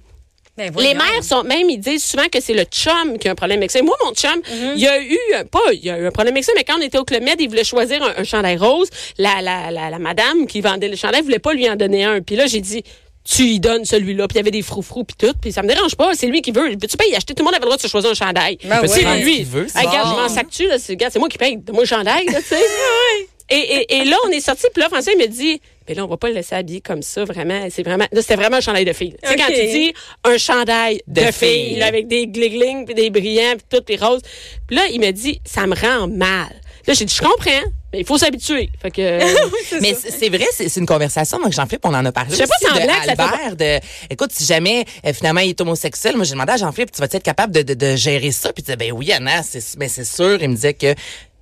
Ben, 0.68 0.82
les 0.82 0.94
mères 0.94 1.22
sont 1.24 1.42
même, 1.44 1.70
ils 1.70 1.78
disent 1.78 2.04
souvent 2.04 2.28
que 2.30 2.40
c'est 2.40 2.52
le 2.54 2.64
chum 2.64 3.18
qui 3.18 3.28
a 3.28 3.32
un 3.32 3.34
problème 3.34 3.58
avec 3.58 3.70
ça. 3.70 3.80
Moi, 3.82 3.96
mon 4.04 4.12
chum, 4.12 4.30
Mhm. 4.36 4.72
il 4.76 4.82
y 4.82 4.86
a 4.86 5.00
eu, 5.00 5.16
pas, 5.50 5.60
il 5.72 5.84
y 5.84 5.90
a 5.90 5.98
eu 5.98 6.06
un 6.06 6.10
problème 6.10 6.34
avec 6.34 6.44
ça, 6.44 6.52
mais 6.56 6.64
quand 6.64 6.76
on 6.78 6.82
était 6.82 6.98
au 6.98 7.04
Club 7.04 7.22
Med, 7.22 7.36
il 7.40 7.48
voulait 7.48 7.64
choisir 7.64 8.02
un, 8.02 8.14
un 8.20 8.24
chandail 8.24 8.56
rose. 8.56 8.88
La, 9.18 9.40
la, 9.42 9.70
la, 9.70 9.90
la 9.90 9.98
madame 9.98 10.46
qui 10.46 10.60
vendait 10.60 10.88
le 10.88 10.96
chandail 10.96 11.22
voulait 11.22 11.38
pas 11.38 11.52
lui 11.54 11.68
en 11.68 11.76
donner 11.76 12.04
un. 12.04 12.20
Puis 12.20 12.36
là, 12.36 12.46
j'ai 12.46 12.60
dit, 12.60 12.82
tu 13.24 13.42
y 13.44 13.60
donnes 13.60 13.84
celui-là. 13.84 14.26
Puis 14.28 14.36
il 14.36 14.38
y 14.38 14.40
avait 14.40 14.50
des 14.50 14.62
froufrous 14.62 15.04
puis 15.04 15.16
tout. 15.18 15.34
Puis 15.40 15.52
ça 15.52 15.62
me 15.62 15.68
dérange 15.68 15.94
pas. 15.94 16.14
C'est 16.14 16.26
lui 16.26 16.42
qui 16.42 16.52
veut. 16.52 16.70
Tu 16.76 16.96
peux 16.96 17.06
y 17.08 17.14
acheter. 17.14 17.34
Tout 17.34 17.42
le 17.42 17.44
monde 17.44 17.54
avait 17.54 17.60
le 17.60 17.66
droit 17.66 17.76
de 17.76 17.82
se 17.82 17.88
choisir 17.88 18.10
un 18.10 18.14
chandail. 18.14 18.58
Ben 18.64 18.80
C'est 18.86 19.04
ouais. 19.04 19.20
lui. 19.22 19.36
Qui 19.38 19.44
veut, 19.44 19.66
Hey, 19.74 19.86
regarde, 19.86 20.16
je 20.16 20.22
m'en 20.22 20.28
sac-tu, 20.28 20.66
là. 20.66 20.76
C'est, 20.78 21.16
moi 21.18 21.28
qui 21.28 21.38
paye. 21.38 21.56
Donne-moi 21.58 21.84
le 21.84 21.88
chandail, 21.88 22.26
là, 22.26 22.40
tu 22.40 22.48
sais. 22.48 22.56
Et, 23.52 23.56
et, 23.56 23.96
et 23.96 24.04
là, 24.04 24.16
on 24.28 24.30
est 24.30 24.38
sorti, 24.38 24.66
puis 24.72 24.80
là, 24.80 24.88
François, 24.88 25.12
il 25.12 25.18
me 25.18 25.26
dit, 25.26 25.60
mais 25.90 25.97
là, 25.97 26.04
on 26.04 26.09
va 26.09 26.16
pas 26.16 26.28
le 26.28 26.35
laisser 26.35 26.54
habiller 26.54 26.80
comme 26.80 27.02
ça, 27.02 27.25
vraiment. 27.25 27.66
C'est 27.68 27.82
vraiment, 27.82 28.06
là, 28.12 28.23
c'était 28.23 28.37
vraiment 28.37 28.59
un 28.59 28.61
chandail 28.61 28.85
de 28.85 28.92
fille. 28.92 29.16
Tu 29.20 29.28
sais, 29.28 29.35
quand 29.35 29.49
tu 29.49 29.66
dis 29.66 29.92
un 30.23 30.38
chandail 30.38 31.02
de, 31.09 31.20
De 31.20 31.32
fille, 31.32 31.70
fille. 31.70 31.76
là, 31.78 31.87
avec 31.87 32.06
des 32.06 32.28
gliglings, 32.28 32.85
puis 32.85 32.94
des 32.94 33.11
brillants, 33.11 33.56
puis 33.56 33.66
tout, 33.68 33.82
puis 33.85 33.97
roses. 33.97 34.23
Puis 34.68 34.76
là, 34.76 34.82
il 34.92 35.00
me 35.00 35.11
dit, 35.11 35.40
ça 35.44 35.66
me 35.66 35.75
rend 35.75 36.06
mal. 36.06 36.54
Là, 36.87 36.94
j'ai 36.94 37.04
dit, 37.04 37.12
je 37.12 37.20
comprends, 37.20 37.68
mais 37.92 37.99
il 37.99 38.06
faut 38.06 38.18
s'habituer. 38.18 38.70
Fait 38.80 38.92
que, 38.92 39.80
Mais 39.80 39.94
c'est 39.94 40.12
c'est 40.12 40.28
vrai, 40.28 40.47
c'est 40.52 40.68
c'est 40.68 40.78
une 40.78 40.87
conversation, 40.87 41.40
moi, 41.40 41.49
que 41.49 41.56
Jean-Philippe, 41.56 41.85
on 41.85 41.92
en 41.94 42.04
a 42.04 42.12
parlé 42.12 42.30
Je 42.30 42.37
fais 42.37 42.47
pas 42.47 42.73
aussi, 42.73 42.87
de 42.87 43.11
Albert, 43.11 43.56
de, 43.56 43.80
écoute, 44.11 44.30
si 44.32 44.44
jamais, 44.44 44.85
euh, 45.04 45.12
finalement, 45.12 45.40
il 45.40 45.50
est 45.50 45.61
homosexuel, 45.61 46.14
moi, 46.14 46.25
j'ai 46.25 46.32
demandé 46.35 46.52
à 46.52 46.56
Jean-Philippe, 46.56 46.92
tu 46.92 47.00
vas 47.00 47.09
être 47.11 47.23
capable 47.25 47.52
de, 47.52 47.62
de, 47.62 47.75
de 47.75 47.97
gérer 47.97 48.30
ça? 48.30 48.52
Puis 48.52 48.62
il 48.62 48.66
disait, 48.66 48.76
ben 48.76 48.92
oui, 48.92 49.11
Anna, 49.11 49.42
c'est 49.42 49.76
ben, 49.76 49.88
c'est 49.88 50.04
sûr. 50.04 50.40
Il 50.40 50.50
me 50.50 50.54
disait 50.54 50.75
que 50.75 50.94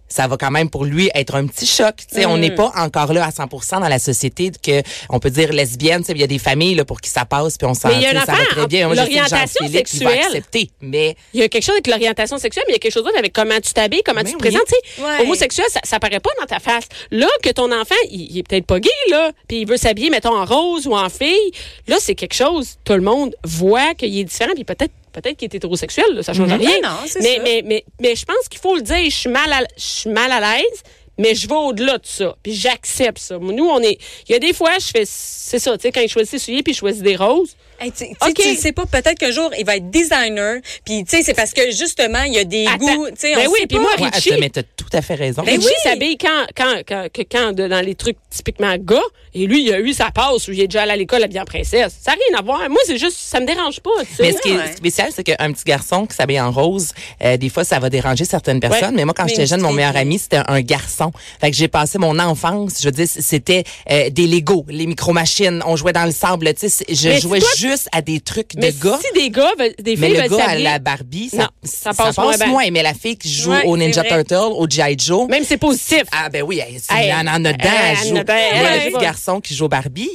ça 0.09 0.27
va 0.27 0.37
quand 0.37 0.51
même 0.51 0.71
pour 0.71 0.85
lui 0.85 1.11
être 1.15 1.35
un 1.35 1.47
petit 1.47 1.67
choc. 1.67 1.95
Tu 2.09 2.17
sais, 2.17 2.27
On 2.27 2.37
Mm. 2.37 2.41
n'est 2.41 2.55
pas 2.55 2.73
encore 2.77 3.13
là 3.13 3.25
à 3.27 3.31
100% 3.31 3.81
dans 3.81 3.89
la 3.89 3.99
société 3.99 4.51
que 4.63 4.83
on 5.11 5.19
peut 5.19 5.31
dire 5.31 5.53
lesbienne. 5.53 6.01
Tu 6.01 6.07
sais, 6.07 6.13
Il 6.13 6.21
y 6.21 6.25
a 6.25 6.27
des 6.27 6.39
familles 6.39 6.75
là, 6.75 6.85
pour 6.85 7.01
qui 7.01 7.11
ça 7.11 7.25
passe, 7.25 7.57
puis 7.59 7.67
on 7.67 7.75
s'en 7.75 7.89
ça 7.91 8.33
va 8.33 8.45
très 8.51 8.67
bien. 8.67 8.89
L'orientation 8.93 9.69
sexuelle. 9.69 10.19
accepter, 10.27 10.71
mais 10.81 11.17
il 11.35 11.41
y 11.41 11.43
a 11.43 11.49
quelque 11.49 11.63
chose 11.65 11.75
avec 11.75 11.87
l'orientation 11.87 12.39
sexuelle, 12.39 12.65
mais 12.67 12.73
il 12.73 12.77
y 12.77 12.77
a 12.77 12.81
quelque 12.81 12.93
chose 12.93 13.05
d'autre 13.05 13.19
avec 13.19 13.33
comment 13.33 13.59
tu 13.61 13.73
t'habilles, 13.73 14.03
comment 14.05 14.21
Mais 14.23 14.31
tu 14.31 14.37
te 14.37 14.43
oui. 14.43 14.51
présentes. 14.51 14.67
Tu 14.67 14.75
sais, 14.97 15.03
Ouais. 15.03 15.23
homosexuel, 15.23 15.67
ça, 15.71 15.81
ça 15.85 15.99
paraît 16.01 16.21
pas 16.21 16.31
dans 16.41 16.47
ta 16.47 16.59
face. 16.61 16.85
Là, 17.11 17.29
que 17.43 17.51
ton 17.51 17.71
enfant, 17.73 17.95
il, 18.11 18.31
il 18.31 18.39
est 18.39 18.43
peut-être 18.43 18.67
pas 18.67 18.81
gay, 18.81 18.91
là, 19.11 19.33
puis 19.47 19.61
il 19.61 19.67
veut 19.67 19.77
s'habiller, 19.77 20.11
mettons, 20.11 20.37
en 20.37 20.45
rose 20.45 20.87
ou 20.87 20.97
en 20.97 21.09
fille, 21.09 21.51
là, 21.87 21.97
c'est 22.01 22.15
quelque 22.15 22.35
chose, 22.35 22.77
tout 22.85 22.95
le 22.95 23.01
monde 23.03 23.35
voit 23.45 23.95
qu'il 23.95 24.17
est 24.19 24.25
différent, 24.25 24.53
puis 24.55 24.65
peut-être 24.65 24.93
peut-être 25.21 25.37
qu'il 25.37 25.47
est 25.47 25.55
hétérosexuel, 25.55 26.07
là, 26.15 26.23
ça 26.23 26.33
change 26.33 26.53
rien. 26.53 26.59
Ouais, 26.59 26.81
non, 26.83 26.91
mais, 27.21 27.41
mais, 27.43 27.63
mais, 27.65 27.85
mais 28.01 28.17
je 28.17 28.25
pense 28.25 28.49
qu'il 28.49 28.61
faut 28.61 28.77
le 28.77 28.83
dire, 28.83 29.05
je 29.05 29.15
suis 29.15 29.31
mal 29.31 29.53
à, 29.53 29.61
je 29.77 29.83
suis 29.83 30.11
mal 30.11 30.31
à 30.33 30.41
l'aise. 30.41 30.83
Mais 31.19 31.35
je 31.35 31.49
vais 31.49 31.55
au-delà 31.55 31.99
de 31.99 32.07
ça, 32.07 32.37
puis 32.43 32.55
j'accepte 32.55 33.19
ça. 33.19 33.39
Nous, 33.41 33.65
on 33.69 33.81
est. 33.81 33.99
Il 34.29 34.33
y 34.33 34.35
a 34.35 34.39
des 34.39 34.53
fois, 34.53 34.71
je 34.79 34.87
fais, 34.87 35.03
c'est 35.05 35.59
ça, 35.59 35.77
tu 35.77 35.83
sais, 35.83 35.93
quand 35.93 36.01
il 36.01 36.09
choisit 36.09 36.33
des 36.33 36.39
souliers, 36.39 36.63
puis 36.63 36.73
il 36.73 36.77
choisit 36.77 37.03
des 37.03 37.17
roses. 37.17 37.57
Hey, 37.81 37.93
tu, 37.93 37.99
tu 37.99 38.11
sais, 38.11 38.29
OK. 38.31 38.35
tu 38.35 38.57
sais 38.57 38.73
pas, 38.73 38.87
peut-être 38.87 39.15
qu'un 39.21 39.31
jour, 39.31 39.51
il 39.57 39.65
va 39.65 39.77
être 39.77 39.89
designer. 39.89 40.61
Puis, 40.85 41.05
tu 41.05 41.17
sais, 41.17 41.23
c'est 41.23 41.35
parce 41.35 41.53
que, 41.53 41.71
justement, 41.71 42.23
il 42.25 42.33
y 42.33 42.39
a 42.39 42.43
des 42.45 42.67
Attends. 42.67 42.79
goûts. 42.79 43.07
Tu 43.11 43.15
sais, 43.19 43.35
Ben 43.37 43.47
on 43.47 43.53
oui, 43.53 43.61
sait 43.61 43.67
puis 43.69 43.77
pas. 43.77 43.83
moi, 43.83 43.91
ouais, 44.01 44.09
Richie- 44.13 44.33
mais 44.41 44.51
t'as 44.51 44.65
tout 44.65 44.89
à 44.93 45.01
fait 45.01 45.15
raison. 45.15 45.43
Ben 45.45 45.57
Ben 45.61 45.65
oui, 45.65 45.73
s'habille 45.85 46.19
quand, 46.19 46.47
quand, 46.57 46.81
quand, 46.89 47.07
quand 47.31 47.53
de- 47.53 47.69
dans 47.69 47.81
les 47.85 47.95
trucs 47.95 48.17
typiquement 48.31 48.75
gars, 48.79 49.01
et 49.33 49.47
lui, 49.47 49.63
il 49.65 49.73
a 49.73 49.79
eu 49.79 49.93
sa 49.93 50.11
passe 50.11 50.49
où 50.49 50.53
il 50.53 50.61
est 50.61 50.67
déjà 50.67 50.83
allé 50.83 50.91
à 50.93 50.97
l'école 50.97 51.23
habillé 51.23 51.41
en 51.41 51.45
princesse. 51.45 51.95
Ça 52.03 52.11
n'a 52.13 52.17
rien 52.29 52.39
à 52.41 52.43
voir. 52.43 52.69
Moi, 52.69 52.81
c'est 52.85 52.99
juste, 52.99 53.17
ça 53.17 53.39
me 53.39 53.47
dérange 53.47 53.79
pas, 53.79 53.91
tu 54.01 54.07
sais. 54.17 54.23
Mais 54.23 54.33
ce 54.33 54.39
qui 54.41 54.49
est 54.51 54.57
Ouais. 54.57 54.73
spécial, 54.77 55.11
c'est 55.15 55.23
qu'un 55.23 55.53
petit 55.53 55.65
garçon 55.65 56.05
qui 56.07 56.17
s'habille 56.17 56.41
en 56.41 56.51
rose, 56.51 56.91
euh, 57.25 57.37
des 57.37 57.49
fois, 57.49 57.63
ça 57.63 57.79
va 57.79 57.91
déranger 57.91 58.25
certaines 58.25 58.59
personnes. 58.59 58.91
Ouais. 58.91 58.97
Mais 58.97 59.05
moi, 59.05 59.15
quand 59.17 59.29
j'étais 59.29 59.47
jeune, 59.47 59.61
mon 59.61 59.73
meilleur 59.73 59.93
bien. 59.93 60.01
ami, 60.03 60.19
c'était 60.19 60.41
un 60.49 60.61
garçon. 60.63 61.08
Fait 61.41 61.51
que 61.51 61.57
j'ai 61.57 61.69
passé 61.69 61.99
mon 61.99 62.19
enfance, 62.19 62.75
je 62.81 62.87
veux 62.87 62.93
dire, 62.93 63.07
c'était 63.09 63.65
euh, 63.91 64.11
des 64.11 64.27
Legos, 64.27 64.65
les 64.69 64.87
micro-machines. 64.87 65.63
On 65.67 65.77
jouait 65.77 65.93
dans 65.93 66.05
le 66.05 66.13
sable, 66.13 66.53
tu 66.55 66.69
sais. 66.69 66.85
Je 66.89 67.09
Mais 67.09 67.21
jouais 67.21 67.41
toi- 67.41 67.49
juste 67.57 67.89
à 67.93 68.03
des 68.03 68.21
trucs 68.21 68.53
mais 68.57 68.73
de 68.73 68.83
gars. 68.83 68.99
si 69.05 69.13
des 69.21 69.31
gars, 69.31 69.51
veulent- 69.59 69.75
des 69.79 69.97
Mais 69.97 70.09
filles 70.09 70.17
le 70.17 70.29
veulent 70.29 70.39
gars 70.39 70.49
à 70.49 70.55
la 70.59 70.79
Barbie, 70.79 71.29
ça, 71.31 71.37
Non, 71.39 71.49
ça 71.65 71.93
passe 71.95 72.17
moins 72.19 72.37
bien. 72.37 72.47
moins. 72.47 72.71
Mais 72.71 72.83
la 72.83 72.95
fille 72.95 73.17
qui 73.17 73.33
joue 73.33 73.51
Ouais, 73.53 73.65
au 73.65 73.77
Ninja. 73.77 74.03
Turtle, 74.05 74.35
au 74.53 74.69
G.I. 74.69 74.97
Joe, 74.99 75.29
même 75.29 75.45
c'est 75.45 75.57
positif. 75.59 76.03
ah 76.13 76.29
ben 76.31 76.43
oui, 76.43 76.61
elle, 76.67 76.75
Hey, 76.97 77.13
en 77.13 77.27
a 77.27 77.39
dedans. 77.39 77.55
elle 77.63 77.97
joue. 78.09 78.15
Mais 78.15 78.51
elle, 78.53 78.93
le 78.93 78.99
garçon 78.99 79.41
qui 79.41 79.55
joue 79.55 79.67
au 79.67 79.69
Barbie, 79.69 80.11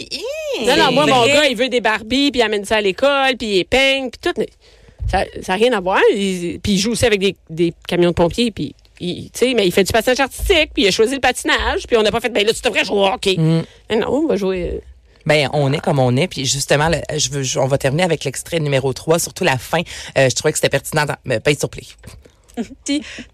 non, 0.65 0.75
non, 0.77 0.91
moi, 0.91 1.05
mon 1.05 1.25
gars, 1.25 1.45
il 1.47 1.55
veut 1.55 1.69
des 1.69 1.81
Barbies, 1.81 2.31
puis 2.31 2.39
il 2.39 2.43
amène 2.43 2.63
ça 2.65 2.77
à 2.77 2.81
l'école, 2.81 3.35
puis 3.37 3.47
il 3.47 3.59
est 3.59 3.63
peigne, 3.63 4.09
puis 4.09 4.19
tout. 4.21 4.33
mais 4.37 4.47
Ça 5.11 5.25
n'a 5.47 5.55
rien 5.55 5.73
à 5.73 5.79
voir. 5.79 5.99
Puis 6.11 6.59
il 6.65 6.77
joue 6.77 6.91
aussi 6.91 7.05
avec 7.05 7.19
des, 7.19 7.35
des 7.49 7.73
camions 7.87 8.09
de 8.09 8.15
pompiers, 8.15 8.51
puis 8.51 8.73
il, 9.03 9.55
mais 9.55 9.65
il 9.67 9.71
fait 9.71 9.83
du 9.83 9.91
patinage 9.91 10.19
artistique, 10.19 10.71
puis 10.73 10.83
il 10.83 10.87
a 10.87 10.91
choisi 10.91 11.13
le 11.15 11.21
patinage, 11.21 11.85
puis 11.87 11.97
on 11.97 12.01
n'a 12.03 12.11
pas 12.11 12.19
fait, 12.21 12.29
ben 12.29 12.45
là, 12.45 12.53
tu 12.53 12.61
devrais 12.61 12.85
jouer 12.85 12.97
au 12.97 13.05
hockey. 13.07 13.35
Mm. 13.37 13.63
Mais 13.89 13.95
non, 13.97 14.07
on 14.09 14.27
va 14.27 14.35
jouer. 14.35 14.71
euh, 14.75 14.79
Ben, 15.25 15.49
on 15.53 15.71
est 15.73 15.79
comme 15.79 15.99
on 15.99 16.15
est. 16.17 16.27
Puis 16.27 16.45
justement, 16.45 16.89
je 17.15 17.29
veux, 17.29 17.43
je- 17.43 17.59
on 17.59 17.67
va 17.67 17.77
terminer 17.77 18.03
avec 18.03 18.23
l'extrait 18.25 18.59
numéro 18.59 18.91
3, 18.93 19.19
surtout 19.19 19.43
la 19.43 19.57
fin. 19.57 19.81
Euh, 20.17 20.29
je 20.29 20.35
trouvais 20.35 20.51
que 20.51 20.57
c'était 20.57 20.69
pertinent. 20.69 21.05
Dans, 21.05 21.15
mais 21.25 21.39
paye 21.39 21.55
sur 21.57 21.69
play. 21.69 21.83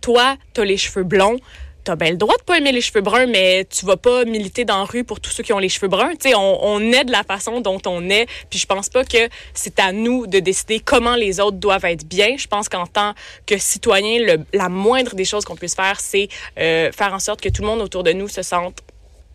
Toi, 0.02 0.38
t'as 0.54 0.64
les 0.64 0.78
cheveux 0.78 1.04
blonds, 1.04 1.38
t'as 1.84 1.96
bien 1.96 2.12
le 2.12 2.18
droit 2.18 2.36
de 2.38 2.44
pas 2.44 2.58
aimer 2.58 2.72
les 2.72 2.82
cheveux 2.82 3.02
bruns, 3.02 3.28
mais 3.28 3.66
tu 3.66 3.86
vas 3.86 3.98
pas 3.98 4.26
militer 4.26 4.66
dans 4.66 4.80
la 4.80 4.84
rue 4.84 5.04
pour 5.04 5.20
tous 5.20 5.32
ceux 5.32 5.44
qui 5.44 5.54
ont 5.54 5.60
les 5.60 5.70
cheveux 5.70 5.88
bruns. 5.88 6.12
Tu 6.20 6.30
sais, 6.30 6.36
on, 6.36 6.80
est 6.80 7.04
de 7.04 7.12
la 7.12 7.24
façon 7.24 7.62
dont 7.62 7.82
on 7.86 8.10
est, 8.10 8.28
puis 8.50 8.60
je 8.60 8.66
pense 8.66 8.90
pas 8.90 9.04
que 9.04 9.30
c'est 9.54 9.80
à 9.80 9.92
nous 9.92 10.28
de 10.28 10.40
décider 10.40 10.80
comment 10.80 11.16
les 11.16 11.40
autres 11.40 11.58
doivent 11.58 11.86
être 11.86 12.06
bien. 12.06 12.36
Je 12.38 12.48
pense 12.48 12.70
qu'en 12.70 12.88
tant 12.88 13.14
que 13.46 13.58
citoyen, 13.58 14.38
la 14.54 14.70
moindre 14.70 15.16
des 15.16 15.26
choses 15.26 15.46
qu'on 15.46 15.56
puisse 15.56 15.76
faire, 15.76 16.00
c'est 16.00 16.30
euh, 16.58 16.92
faire 16.92 17.14
en 17.14 17.20
sorte 17.20 17.42
que 17.42 17.50
tout 17.50 17.62
le 17.62 17.68
monde 17.68 17.82
autour 17.82 18.04
de 18.04 18.12
nous 18.12 18.28
se 18.28 18.42
sente 18.42 18.82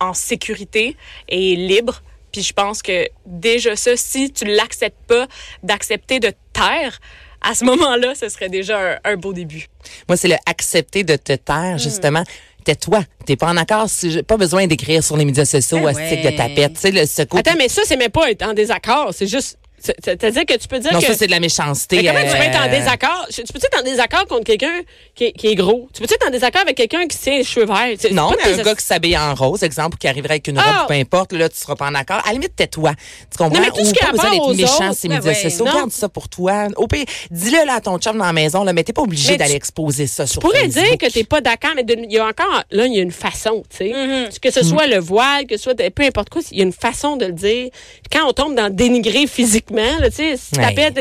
en 0.00 0.14
sécurité 0.14 0.96
et 1.28 1.56
libre. 1.56 2.02
Puis 2.32 2.42
je 2.42 2.52
pense 2.52 2.82
que 2.82 3.08
déjà 3.26 3.76
ça, 3.76 3.96
si 3.96 4.32
tu 4.32 4.44
l'acceptes 4.44 5.06
pas, 5.06 5.26
d'accepter 5.62 6.18
de 6.18 6.32
taire, 6.52 7.00
à 7.48 7.54
ce 7.54 7.64
moment-là, 7.64 8.14
ce 8.14 8.28
serait 8.28 8.48
déjà 8.48 8.78
un, 9.04 9.12
un 9.12 9.16
beau 9.16 9.32
début. 9.32 9.66
Moi, 10.08 10.16
c'est 10.16 10.28
le 10.28 10.36
accepter 10.46 11.04
de 11.04 11.16
te 11.16 11.32
Hmm. 11.32 11.38
taire, 11.38 11.78
justement. 11.78 12.24
Tais-toi. 12.64 13.04
T'es 13.26 13.36
pas 13.36 13.48
en 13.48 13.56
accord. 13.58 13.88
Si 13.90 14.10
j'ai 14.10 14.22
pas 14.22 14.38
besoin 14.38 14.66
d'écrire 14.66 15.04
sur 15.04 15.16
les 15.18 15.24
médias 15.26 15.44
sociaux 15.44 15.80
Ben 15.80 15.88
à 15.88 15.92
stick 15.92 16.22
de 16.22 16.28
ouais. 16.28 16.36
tapette. 16.36 16.74
Tu 16.74 16.80
sais, 16.80 16.90
le 16.92 17.04
secours. 17.04 17.38
Attends, 17.40 17.56
mais 17.58 17.68
ça, 17.68 17.82
c'est 17.84 17.96
même 17.98 18.10
pas 18.10 18.30
être 18.30 18.42
en 18.42 18.54
désaccord. 18.54 19.10
C'est 19.12 19.26
juste. 19.26 19.58
C'est- 19.84 19.96
C'est-à-dire 20.04 20.46
que 20.46 20.56
tu 20.56 20.66
peux 20.68 20.78
dire 20.78 20.92
non, 20.92 21.00
que. 21.00 21.06
ça, 21.06 21.14
c'est 21.14 21.26
de 21.26 21.30
la 21.30 21.40
méchanceté. 21.40 21.96
Mais 22.02 22.06
comment 22.08 22.20
tu 22.24 22.30
peux 22.36 22.42
être 22.42 22.60
en 22.60 22.66
euh, 22.66 22.68
désaccord? 22.70 23.26
Tu 23.32 23.42
peux 23.42 23.58
être 23.58 23.80
en 23.80 23.82
désaccord 23.84 24.26
contre 24.26 24.44
quelqu'un 24.44 24.80
qui 25.14 25.24
est, 25.24 25.32
qui 25.32 25.48
est 25.48 25.54
gros? 25.54 25.88
Tu 25.92 26.00
peux 26.02 26.12
être 26.12 26.26
en 26.26 26.30
désaccord 26.30 26.62
avec 26.62 26.76
quelqu'un 26.76 27.06
qui 27.06 27.18
tient 27.18 27.36
les 27.38 27.44
cheveux 27.44 27.66
verts? 27.66 27.94
C'est- 27.98 28.10
Non, 28.12 28.32
mais 28.44 28.52
un 28.52 28.62
gars 28.62 28.74
qui 28.74 28.84
s'habille 28.84 29.16
en 29.16 29.34
rose, 29.34 29.62
exemple, 29.62 29.94
ou 29.96 29.98
qui 29.98 30.08
arriverait 30.08 30.34
avec 30.34 30.48
une 30.48 30.58
robe, 30.58 30.66
Ah! 30.68 30.84
peu 30.88 30.94
importe, 30.94 31.32
là, 31.32 31.48
tu 31.48 31.56
seras 31.56 31.76
pas 31.76 31.86
en 31.88 31.94
accord. 31.94 32.20
À 32.24 32.28
la 32.28 32.32
limite, 32.34 32.56
tais-toi. 32.56 32.92
Tu 33.30 33.36
comprends? 33.38 33.54
Non, 33.54 33.60
mais 33.60 33.70
tout 33.70 33.84
ce 33.84 33.90
Ou 33.90 33.92
qui 33.92 34.02
a 34.02 34.06
pas 34.06 34.12
besoin 34.12 34.30
d'être 34.30 34.54
méchant 34.54 34.88
autres, 34.90 34.98
ces 34.98 35.08
ben 35.08 35.16
médias 35.16 35.32
ouais. 35.32 35.50
sociaux. 35.50 35.64
Non. 35.66 35.72
Garde 35.74 35.90
ça 35.92 36.08
pour 36.08 36.28
toi. 36.28 36.68
Au 36.76 36.86
pire, 36.86 37.04
dis-le 37.30 37.64
là 37.66 37.74
à 37.74 37.80
ton 37.80 37.98
chum 37.98 38.16
dans 38.18 38.24
la 38.24 38.32
maison, 38.32 38.64
là, 38.64 38.72
mais 38.72 38.84
t'es 38.84 38.92
pas 38.92 39.02
obligé 39.02 39.32
Mais 39.32 39.38
d'aller 39.38 39.50
tu- 39.52 39.56
exposer 39.56 40.06
ça 40.06 40.26
sur 40.26 40.40
Tu 40.40 40.46
pourrais 40.46 40.60
Facebook. 40.64 40.84
dire 40.84 40.98
que 40.98 41.12
t'es 41.12 41.24
pas 41.24 41.40
d'accord, 41.40 41.72
mais 41.76 41.84
il 41.86 42.12
y 42.12 42.18
a 42.18 42.26
encore, 42.26 42.62
là, 42.70 42.86
il 42.86 42.94
y 42.94 42.98
a 42.98 43.02
une 43.02 43.10
façon, 43.12 43.62
tu 43.70 43.76
sais. 43.78 43.84
Mm-hmm. 43.92 44.40
Que 44.40 44.50
ce 44.50 44.62
soit 44.64 44.86
le 44.86 44.98
voile, 44.98 45.46
que 45.46 45.56
ce 45.56 45.64
soit, 45.64 45.74
peu 45.90 46.02
importe 46.04 46.30
quoi, 46.30 46.42
il 46.50 46.58
y 46.58 46.60
a 46.60 46.64
une 46.64 46.72
façon 46.72 47.16
de 47.16 47.26
le 47.26 47.32
dire. 47.32 47.68
Quand 48.12 48.26
on 48.28 48.32
tombe 48.32 48.54
dans 48.54 48.70
dénigrer 48.74 49.26
physiquement, 49.26 49.73
là, 49.82 50.10
tu 50.10 50.16
sais, 50.16 50.36
si 50.36 50.50
t'appelles, 50.52 50.92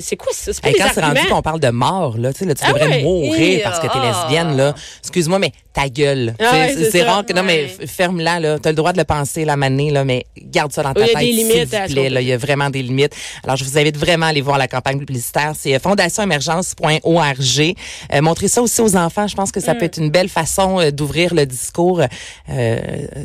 c'est 0.00 0.16
quoi 0.16 0.32
ça? 0.32 0.52
C'est 0.52 0.60
pas 0.62 0.68
Hey, 0.68 0.74
quand 0.76 0.88
c'est 0.94 1.00
rendu 1.00 1.18
arguments. 1.18 1.36
qu'on 1.36 1.42
parle 1.42 1.60
de 1.60 1.68
mort, 1.70 2.16
là, 2.18 2.32
tu 2.32 2.44
là, 2.44 2.54
tu 2.54 2.62
Ah 2.66 2.72
devrais 2.72 2.88
ouais. 2.88 3.02
mourir 3.02 3.60
parce 3.64 3.78
que 3.80 3.86
t'es 3.86 3.92
ah. 3.94 4.24
lesbienne, 4.28 4.56
là. 4.56 4.74
Excuse-moi, 5.00 5.38
mais 5.38 5.52
ta 5.72 5.88
gueule. 5.88 6.34
Ah 6.38 6.52
ouais, 6.52 6.88
c'est 6.90 7.02
rare 7.02 7.24
que, 7.24 7.32
non, 7.32 7.42
mais 7.42 7.66
ferme-la, 7.66 8.40
là. 8.40 8.58
T'as 8.58 8.70
le 8.70 8.76
droit 8.76 8.92
de 8.92 8.98
le 8.98 9.04
penser, 9.04 9.44
la 9.46 9.56
manée, 9.56 9.90
là, 9.90 10.04
mais 10.04 10.26
garde 10.36 10.70
ça 10.72 10.82
dans 10.82 10.92
ta 10.92 11.00
Il 11.00 11.06
y 11.06 11.10
a 11.10 11.12
tête, 11.14 11.18
des 11.20 11.26
s'il 11.32 11.36
limites 11.48 11.74
vous 11.74 11.92
plaît, 11.94 12.10
là. 12.10 12.20
Il 12.20 12.28
y 12.28 12.32
a 12.32 12.36
vraiment 12.36 12.68
des 12.70 12.82
limites. 12.82 13.14
Alors, 13.44 13.56
je 13.56 13.64
vous 13.64 13.78
invite 13.78 13.96
vraiment 13.96 14.26
à 14.26 14.28
aller 14.30 14.42
voir 14.42 14.58
la 14.58 14.68
campagne 14.68 14.98
publicitaire. 14.98 15.52
C'est 15.58 15.74
euh, 15.74 15.78
fondationemergence.org. 15.78 17.74
Euh, 18.12 18.20
montrez 18.22 18.48
ça 18.48 18.62
aussi 18.62 18.80
aux 18.80 18.96
enfants. 18.96 19.26
Je 19.26 19.34
pense 19.34 19.50
que 19.52 19.60
Mm. 19.60 19.62
ça 19.62 19.74
peut 19.74 19.84
être 19.84 19.98
une 19.98 20.10
belle 20.10 20.28
façon 20.28 20.80
euh, 20.80 20.90
d'ouvrir 20.90 21.34
le 21.34 21.46
discours. 21.46 22.02
Euh, 22.50 22.78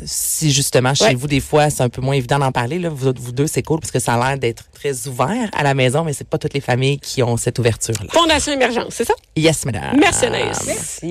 si, 0.06 0.50
justement, 0.52 0.94
chez 0.94 1.04
Ouais. 1.04 1.14
vous, 1.14 1.26
des 1.26 1.40
fois, 1.40 1.70
c'est 1.70 1.82
un 1.82 1.88
peu 1.88 2.00
moins 2.00 2.14
évident 2.14 2.38
d'en 2.38 2.52
parler, 2.52 2.78
là. 2.78 2.88
Vous, 2.88 3.12
vous 3.18 3.32
deux, 3.32 3.46
c'est 3.46 3.62
cool 3.62 3.80
parce 3.80 3.90
que 3.90 3.98
ça 3.98 4.14
a 4.14 4.28
l'air 4.30 4.38
d'être 4.38 4.64
très 4.78 5.08
ouvert 5.08 5.48
à 5.52 5.62
la 5.62 5.74
maison, 5.74 6.04
mais 6.04 6.12
c'est 6.12 6.28
pas 6.28 6.38
toutes 6.38 6.54
les 6.54 6.60
familles 6.60 6.98
qui 7.00 7.22
ont 7.22 7.36
cette 7.36 7.58
ouverture-là. 7.58 8.10
Fondation 8.12 8.52
Émergence, 8.52 8.94
c'est 8.94 9.04
ça? 9.04 9.14
Yes, 9.36 9.64
madame. 9.64 9.96
Merci, 9.98 10.26
Anaïs. 10.26 10.58
Merci. 10.66 11.06